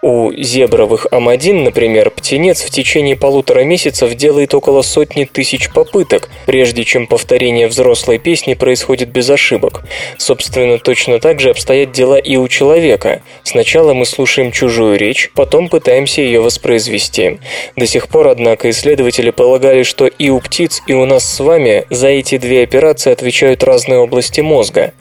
[0.03, 6.85] У зебровых амадин, например, птенец в течение полутора месяцев делает около сотни тысяч попыток, прежде
[6.85, 9.83] чем повторение взрослой песни происходит без ошибок.
[10.19, 13.23] Собственно, точно так же обстоят дела и у человека.
[13.45, 17.39] Сначала мы слушаем чужую речь, потом пытаемся ее воспроизвести.
[17.77, 21.87] До сих пор, однако, исследователи полагали, что и у птиц, и у нас с вами
[21.91, 24.93] за эти две операции отвечают разные области мозга.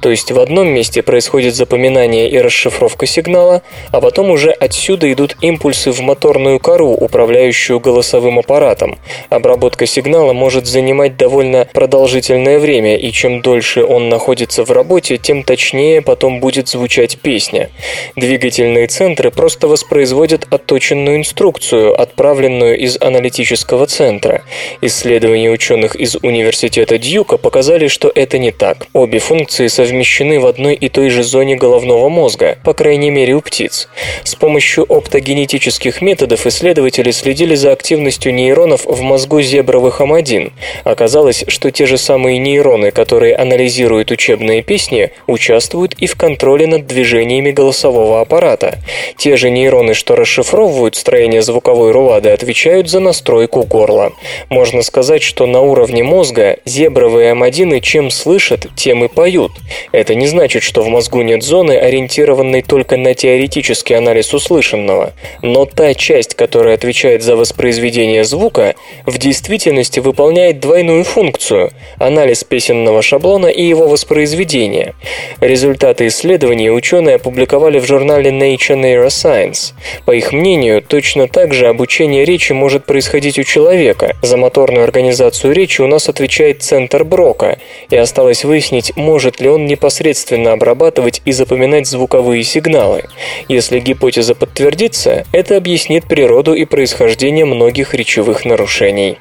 [0.00, 5.36] То есть в одном месте происходит запоминание и расшифровка сигнала, а потом уже отсюда идут
[5.40, 8.98] импульсы в моторную кору, управляющую голосовым аппаратом.
[9.28, 15.42] Обработка сигнала может занимать довольно продолжительное время, и чем дольше он находится в работе, тем
[15.42, 17.70] точнее потом будет звучать песня.
[18.16, 24.42] Двигательные центры просто воспроизводят отточенную инструкцию, отправленную из аналитического центра.
[24.80, 28.86] Исследования ученых из университета Дьюка показали, что это не так.
[28.92, 33.34] Обе функции функции совмещены в одной и той же зоне головного мозга, по крайней мере
[33.34, 33.88] у птиц.
[34.24, 40.52] С помощью оптогенетических методов исследователи следили за активностью нейронов в мозгу зебровых М1.
[40.84, 46.86] Оказалось, что те же самые нейроны, которые анализируют учебные песни, участвуют и в контроле над
[46.86, 48.78] движениями голосового аппарата.
[49.18, 54.12] Те же нейроны, что расшифровывают строение звуковой рулады, отвечают за настройку горла.
[54.48, 59.49] Можно сказать, что на уровне мозга зебровые М1 чем слышат, тем и поют.
[59.92, 65.12] Это не значит, что в мозгу нет зоны, ориентированной только на теоретический анализ услышанного.
[65.42, 68.74] Но та часть, которая отвечает за воспроизведение звука,
[69.06, 74.94] в действительности выполняет двойную функцию– анализ песенного шаблона и его воспроизведение.
[75.40, 79.72] Результаты исследований ученые опубликовали в журнале Nature Neuroscience.
[80.04, 84.16] По их мнению, точно так же обучение речи может происходить у человека.
[84.22, 89.66] За моторную организацию речи у нас отвечает центр Брока, и осталось выяснить, может ли он
[89.66, 93.04] непосредственно обрабатывать и запоминать звуковые сигналы.
[93.48, 99.18] Если гипотеза подтвердится, это объяснит природу и происхождение многих речевых нарушений.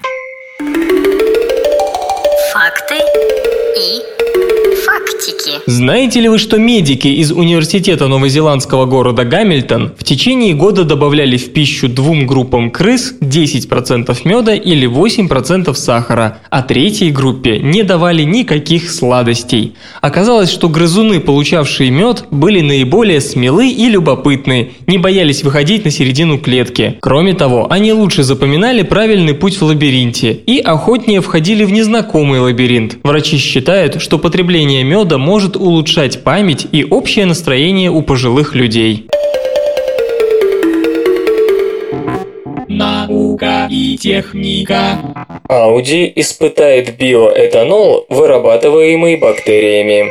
[5.70, 11.54] Знаете ли вы, что медики из университета новозеландского города Гамильтон в течение года добавляли в
[11.54, 18.90] пищу двум группам крыс 10% меда или 8% сахара, а третьей группе не давали никаких
[18.90, 19.76] сладостей.
[20.02, 26.40] Оказалось, что грызуны, получавшие мед, были наиболее смелы и любопытны, не боялись выходить на середину
[26.40, 26.98] клетки.
[27.00, 32.98] Кроме того, они лучше запоминали правильный путь в лабиринте и охотнее входили в незнакомый лабиринт.
[33.04, 39.08] Врачи считают, что потребление меда может улучшать память и общее настроение у пожилых людей.
[42.68, 45.00] Наука и техника.
[45.50, 50.10] Audi испытает биоэтанол, вырабатываемый бактериями.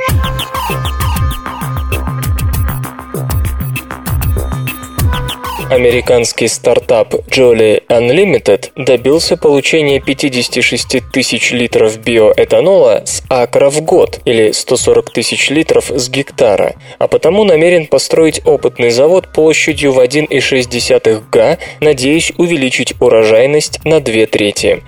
[5.71, 14.53] Американский стартап Jolly Unlimited добился получения 56 тысяч литров биоэтанола с акра в год, или
[14.53, 21.59] 140 тысяч литров с гектара, а потому намерен построить опытный завод площадью в 1,6 га,
[21.81, 24.83] надеясь увеличить урожайность на две трети.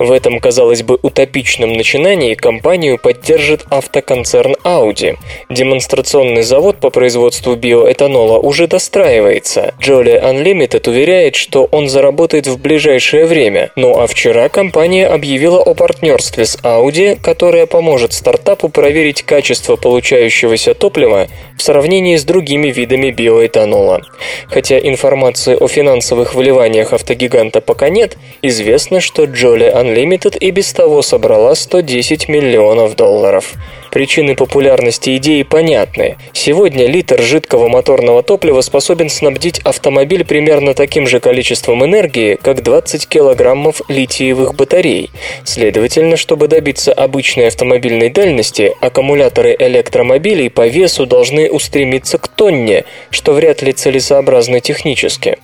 [0.00, 5.16] В этом, казалось бы, утопичном начинании компанию поддержит автоконцерн Audi.
[5.48, 9.74] Демонстрационный завод по производству биоэтанола уже достраивается.
[9.78, 13.70] Jolly Unlimited уверяет, что он заработает в ближайшее время.
[13.76, 20.72] Ну а вчера компания объявила о партнерстве с Audi, которая поможет стартапу проверить качество получающегося
[20.74, 24.00] топлива в сравнении с другими видами биоэтанола.
[24.48, 31.02] Хотя информации о финансовых вливаниях автогиганта пока нет, известно, что Jolly Unlimited и без того
[31.02, 33.52] собрала 110 миллионов долларов.
[33.94, 36.16] Причины популярности идеи понятны.
[36.32, 43.06] Сегодня литр жидкого моторного топлива способен снабдить автомобиль примерно таким же количеством энергии, как 20
[43.06, 45.10] килограммов литиевых батарей.
[45.44, 53.32] Следовательно, чтобы добиться обычной автомобильной дальности, аккумуляторы электромобилей по весу должны устремиться к тонне, что
[53.32, 55.38] вряд ли целесообразно технически.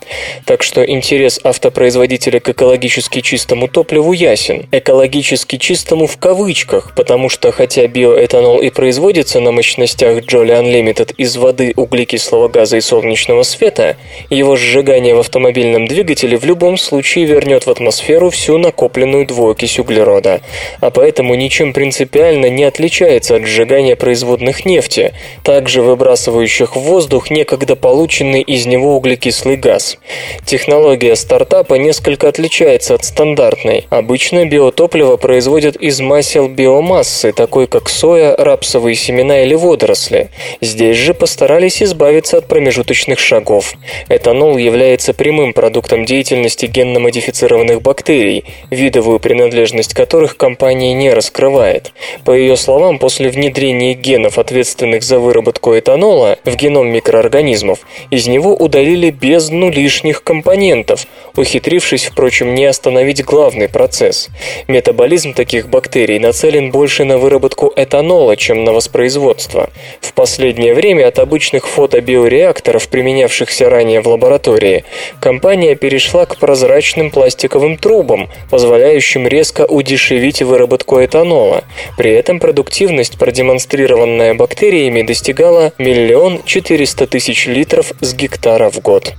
[0.45, 4.67] Так что интерес автопроизводителя к экологически чистому топливу ясен.
[4.73, 11.37] Экологически чистому в кавычках, потому что хотя биоэтанол и производится на мощностях Jolly Unlimited из
[11.37, 13.97] воды, углекислого газа и солнечного света,
[14.31, 20.41] его сжигание в автомобильном двигателе в любом случае вернет в атмосферу всю накопленную двуокись углерода,
[20.81, 25.13] а поэтому ничем принципиально не отличается от сжигания производных нефти,
[25.43, 29.99] также выбрасывающих в воздух некогда полученный из него углекислый газ.
[30.45, 33.87] Технология стартапа несколько отличается от стандартной.
[33.91, 40.31] Обычно биотопливо производят из масел биомассы, такой как соя, рапсовые семена или водоросли.
[40.61, 43.75] Здесь же постарались избавиться от промежуточных шагов.
[44.09, 51.93] Этанол является прямым продуктом деятельности генно-модифицированных бактерий, видовую принадлежность которых компания не раскрывает.
[52.25, 58.55] По ее словам, после внедрения генов, ответственных за выработку этанола, в геном микроорганизмов, из него
[58.55, 61.07] удалили бездну лишних компонентов,
[61.37, 64.29] ухитрившись, впрочем, не остановить главный процесс.
[64.69, 69.71] Метаболизм таких бактерий нацелен больше на выработку этанола, чем на воспроизводство.
[70.01, 74.85] В последнее время от обычных фотобиореакторов, применявшихся ранее в лаборатории,
[75.21, 81.63] компания перешла к прозрачным пластиковым трубам, позволяющим резко удешевить выработку этанола.
[81.97, 89.15] При этом продуктивность, продемонстрированная бактериями, достигала миллион четыреста тысяч литров с гектара в год.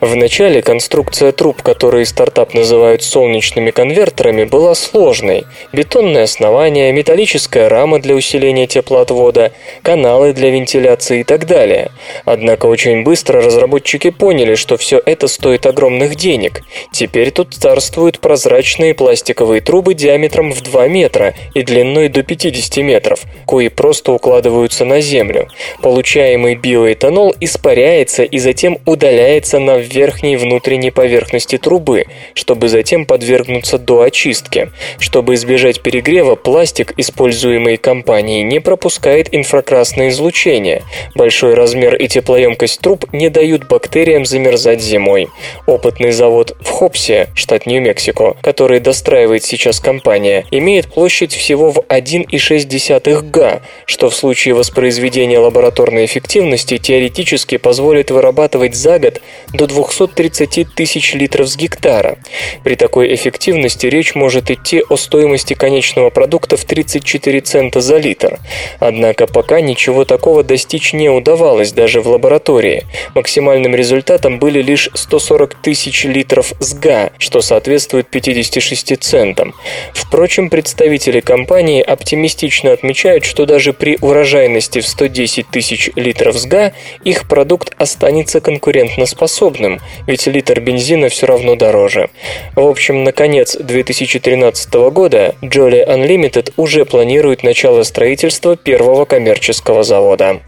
[0.00, 5.44] В начале конструкция труб, которые стартап называют солнечными конвертерами, была сложной.
[5.72, 9.52] Бетонное основание, металлическая рама для усиления теплоотвода,
[9.82, 11.90] каналы для вентиляции и так далее.
[12.24, 16.62] Однако очень быстро разработчики поняли, что все это стоит огромных денег.
[16.92, 23.24] Теперь тут царствуют прозрачные пластиковые трубы диаметром в 2 метра и длиной до 50 метров,
[23.44, 25.48] кои просто укладываются на землю.
[25.82, 32.04] Получаемый биоэтанол испаряется и затем удаляется на верхней внутренней поверхности трубы,
[32.34, 34.70] чтобы затем подвергнуться доочистке.
[34.98, 40.82] Чтобы избежать перегрева, пластик, используемый компанией, не пропускает инфракрасное излучение.
[41.14, 45.28] Большой размер и теплоемкость труб не дают бактериям замерзать зимой.
[45.66, 53.30] Опытный завод в Хопсе, штат Нью-Мексико, который достраивает сейчас компания, имеет площадь всего в 1,6
[53.30, 59.20] га, что в случае воспроизведения лабораторной эффективности теоретически позволит вырабатывать за год
[59.52, 62.18] до 230 тысяч литров с гектара.
[62.64, 68.38] При такой эффективности речь может идти о стоимости конечного продукта в 34 цента за литр.
[68.80, 72.84] Однако пока ничего такого достичь не удавалось даже в лаборатории.
[73.14, 79.54] Максимальным результатом были лишь 140 тысяч литров СГА, что соответствует 56 центам.
[79.94, 86.72] Впрочем, представители компании оптимистично отмечают, что даже при урожайности в 110 тысяч литров СГА
[87.04, 92.10] их продукт останется конкурентоспособным, ведь литр бензина все равно дороже.
[92.56, 100.40] В общем, на конец 2013 года Jolly Unlimited уже планирует начало строительства первого коммерческого завода.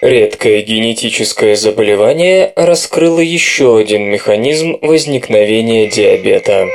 [0.00, 6.66] Редкое генетическое заболевание раскрыло еще один механизм возникновения диабета.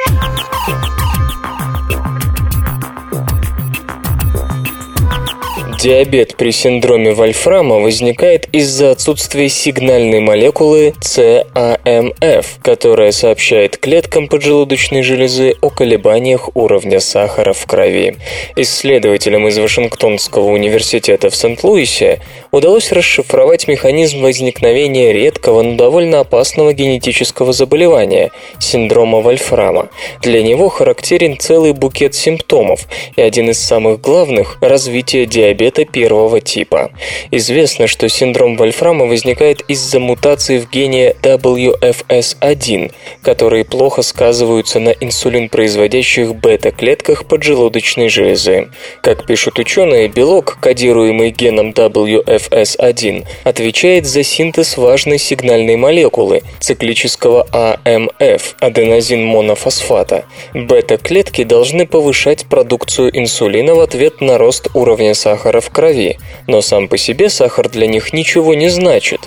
[5.86, 15.54] Диабет при синдроме Вольфрама возникает из-за отсутствия сигнальной молекулы CAMF, которая сообщает клеткам поджелудочной железы
[15.62, 18.18] о колебаниях уровня сахара в крови.
[18.56, 22.20] Исследователям из Вашингтонского университета в Сент-Луисе
[22.56, 29.90] удалось расшифровать механизм возникновения редкого, но довольно опасного генетического заболевания– синдрома Вольфрама.
[30.22, 32.88] Для него характерен целый букет симптомов,
[33.18, 36.92] и один из самых главных– развитие диабета первого типа.
[37.30, 46.36] Известно, что синдром Вольфрама возникает из-за мутаций в гене WFS1, которые плохо сказываются на инсулин-производящих
[46.36, 48.70] бета-клетках поджелудочной железы.
[49.02, 58.56] Как пишут ученые, белок, кодируемый геном WFS1, отвечает за синтез важной сигнальной молекулы циклического АМФ–
[58.60, 60.26] аденозин-монофосфата.
[60.54, 66.18] Бета-клетки должны повышать продукцию инсулина в ответ на рост уровня сахара в крови,
[66.48, 69.22] но сам по себе сахар для них ничего не значит.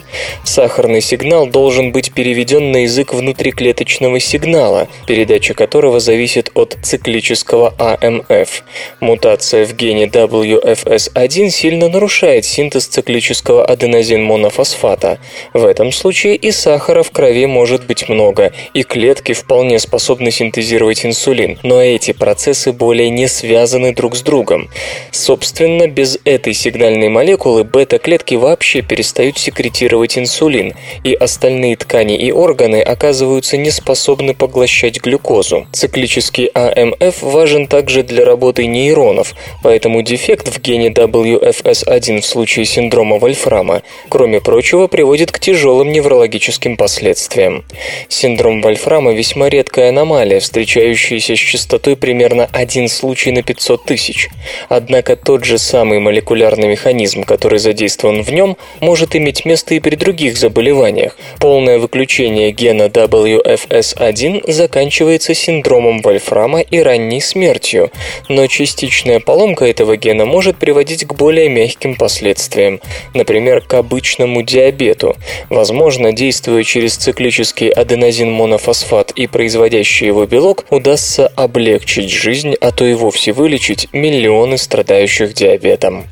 [0.45, 8.63] Сахарный сигнал должен быть переведен на язык внутриклеточного сигнала, передача которого зависит от циклического АМФ.
[9.01, 15.19] Мутация в гене WFS1 сильно нарушает синтез циклического аденозин-монофосфата.
[15.55, 21.07] В этом случае и сахара в крови может быть много, и клетки вполне способны синтезировать
[21.07, 24.69] инсулин, но эти процессы более не связаны друг с другом.
[25.13, 30.75] Собственно, без этой сигнальной молекулы бета-клетки вообще перестают секретировать инсулин,
[31.05, 35.69] и остальные ткани и органы оказываются неспособны поглощать глюкозу.
[35.73, 42.88] Циклический АМФ важен также для работы нейронов, поэтому дефект в гене WFS1 в случае синдрома
[42.89, 47.65] Вольфрама, кроме прочего, приводит к тяжелым неврологическим последствиям.
[48.09, 54.29] Синдром Вольфрама весьма редкая аномалия, встречающаяся с частотой примерно один случай на 500 тысяч.
[54.69, 59.97] Однако тот же самый молекулярный механизм, который задействован в нем, может иметь место и при
[59.97, 61.17] других заболеваниях.
[61.39, 67.91] Полное выключение гена WFS1 заканчивается синдромом Вольфрама и ранней смертью,
[68.29, 72.78] но частичная поломка этого гена может приводить к более мягким последствиям,
[73.15, 75.17] например, к обычному диабету.
[75.51, 82.95] Возможно, действуя через циклический аденозин-монофосфат и производящий его белок, удастся облегчить жизнь, а то и
[82.95, 86.05] вовсе вылечить миллионы страдающих диабетом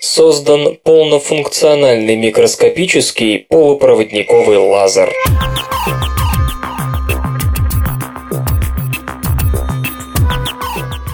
[0.00, 5.12] создан полнофункциональный микроскопический полупроводниковый лазер.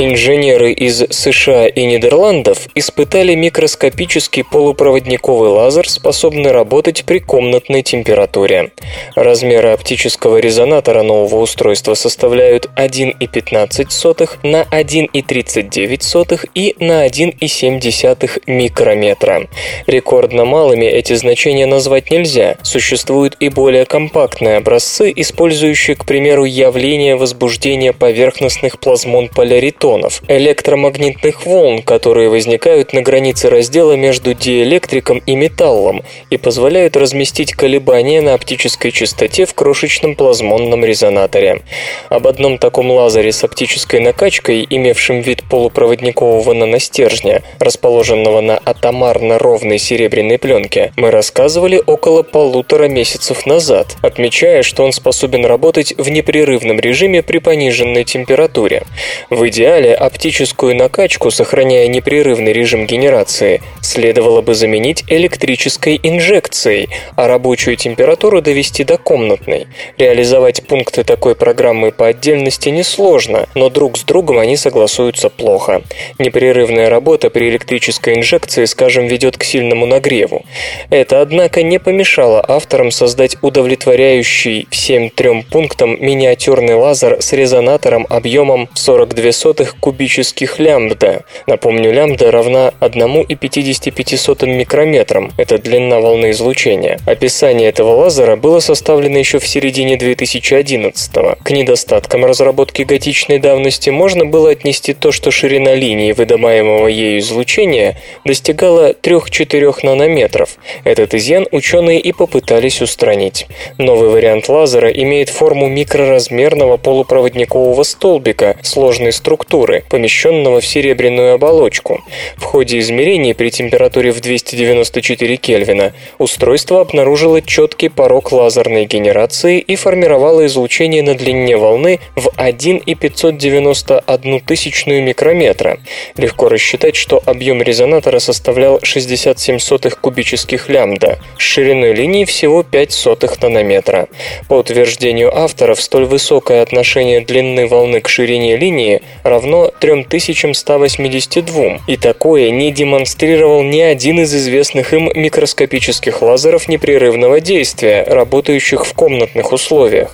[0.00, 8.72] Инженеры из США и Нидерландов испытали микроскопический полупроводниковый лазер, способный работать при комнатной температуре.
[9.14, 19.46] Размеры оптического резонатора нового устройства составляют 1,15 на 1,39 и на 1,7 микрометра.
[19.86, 22.56] Рекордно малыми эти значения назвать нельзя.
[22.62, 31.44] Существуют и более компактные образцы, использующие, к примеру, явление возбуждения поверхностных плазмон поляритонов фотонов, электромагнитных
[31.44, 38.32] волн, которые возникают на границе раздела между диэлектриком и металлом и позволяют разместить колебания на
[38.32, 41.60] оптической частоте в крошечном плазмонном резонаторе.
[42.08, 49.78] Об одном таком лазере с оптической накачкой, имевшем вид полупроводникового наностержня, расположенного на атомарно ровной
[49.78, 56.80] серебряной пленке, мы рассказывали около полутора месяцев назад, отмечая, что он способен работать в непрерывном
[56.80, 58.84] режиме при пониженной температуре.
[59.28, 67.76] В идеале оптическую накачку, сохраняя непрерывный режим генерации, следовало бы заменить электрической инжекцией, а рабочую
[67.76, 69.66] температуру довести до комнатной.
[69.98, 75.82] Реализовать пункты такой программы по отдельности несложно, но друг с другом они согласуются плохо.
[76.18, 80.44] Непрерывная работа при электрической инжекции, скажем, ведет к сильному нагреву.
[80.90, 88.68] Это, однако, не помешало авторам создать удовлетворяющий всем трем пунктам миниатюрный лазер с резонатором объемом
[88.74, 89.32] 42
[89.64, 91.24] сотых кубических лямбда.
[91.46, 95.32] Напомню, лямбда равна 1,55 микрометрам.
[95.36, 96.98] Это длина волны излучения.
[97.06, 101.38] Описание этого лазера было составлено еще в середине 2011 -го.
[101.42, 107.96] К недостаткам разработки готичной давности можно было отнести то, что ширина линии выдаваемого ею излучения
[108.24, 110.58] достигала 3-4 нанометров.
[110.84, 113.46] Этот изъян ученые и попытались устранить.
[113.78, 119.53] Новый вариант лазера имеет форму микроразмерного полупроводникового столбика сложной структуры,
[119.88, 122.02] помещенного в серебряную оболочку.
[122.36, 129.76] В ходе измерений при температуре в 294 Кельвина устройство обнаружило четкий порог лазерной генерации и
[129.76, 135.78] формировало излучение на длине волны в 1,591 тысячную микрометра.
[136.16, 142.92] Легко рассчитать, что объем резонатора составлял 67 сотых кубических лямбда, с шириной линии всего 5
[142.92, 144.08] сотых нанометра.
[144.48, 149.43] По утверждению авторов, столь высокое отношение длины волны к ширине линии равно
[149.78, 158.86] 3182, и такое не демонстрировал ни один из известных им микроскопических лазеров непрерывного действия, работающих
[158.86, 160.10] в комнатных условиях.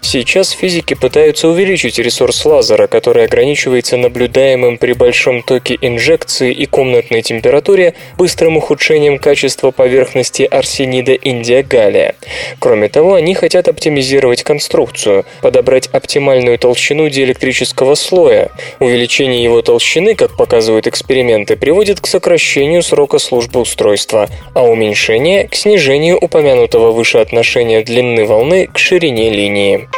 [0.00, 7.22] Сейчас физики пытаются увеличить ресурс лазера, который ограничивается наблюдаемым при большом токе инжекции и комнатной
[7.22, 12.14] температуре быстрым ухудшением качества поверхности арсенида индия-галлия.
[12.58, 18.50] Кроме того, они хотят оптимизировать конструкцию, подобрать оптимальную толщину диэлектрического слоя.
[18.80, 25.54] Увеличение его толщины, как показывают эксперименты, приводит к сокращению срока службы устройства, а уменьшение– к
[25.54, 29.88] снижению упомянутого выше отношения длины волны к ширине линии.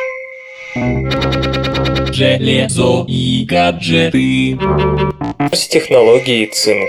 [2.12, 4.58] Железо и гаджеты.
[5.52, 6.88] С технологией цинк.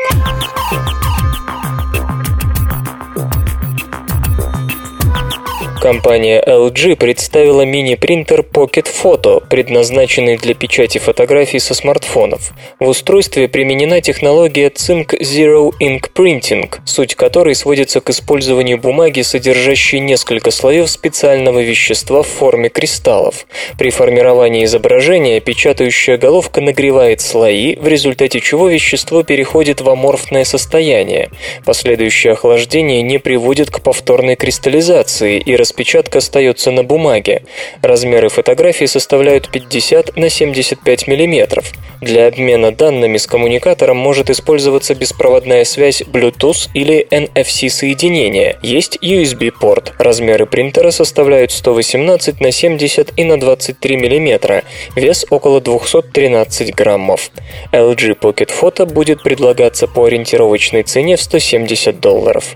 [5.85, 12.53] Компания LG представила мини-принтер Pocket Photo, предназначенный для печати фотографий со смартфонов.
[12.79, 19.99] В устройстве применена технология Zinc Zero Ink Printing, суть которой сводится к использованию бумаги, содержащей
[19.99, 23.45] несколько слоев специального вещества в форме кристаллов.
[23.77, 31.29] При формировании изображения печатающая головка нагревает слои, в результате чего вещество переходит в аморфное состояние.
[31.63, 37.43] Последующее охлаждение не приводит к повторной кристаллизации и распределению распечатка остается на бумаге.
[37.81, 41.63] Размеры фотографии составляют 50 на 75 мм.
[41.99, 48.57] Для обмена данными с коммуникатором может использоваться беспроводная связь Bluetooth или NFC соединение.
[48.61, 49.93] Есть USB-порт.
[49.99, 54.63] Размеры принтера составляют 118 на 70 и на 23 мм.
[54.95, 57.31] Вес около 213 граммов.
[57.73, 62.55] LG Pocket Photo будет предлагаться по ориентировочной цене в 170 долларов.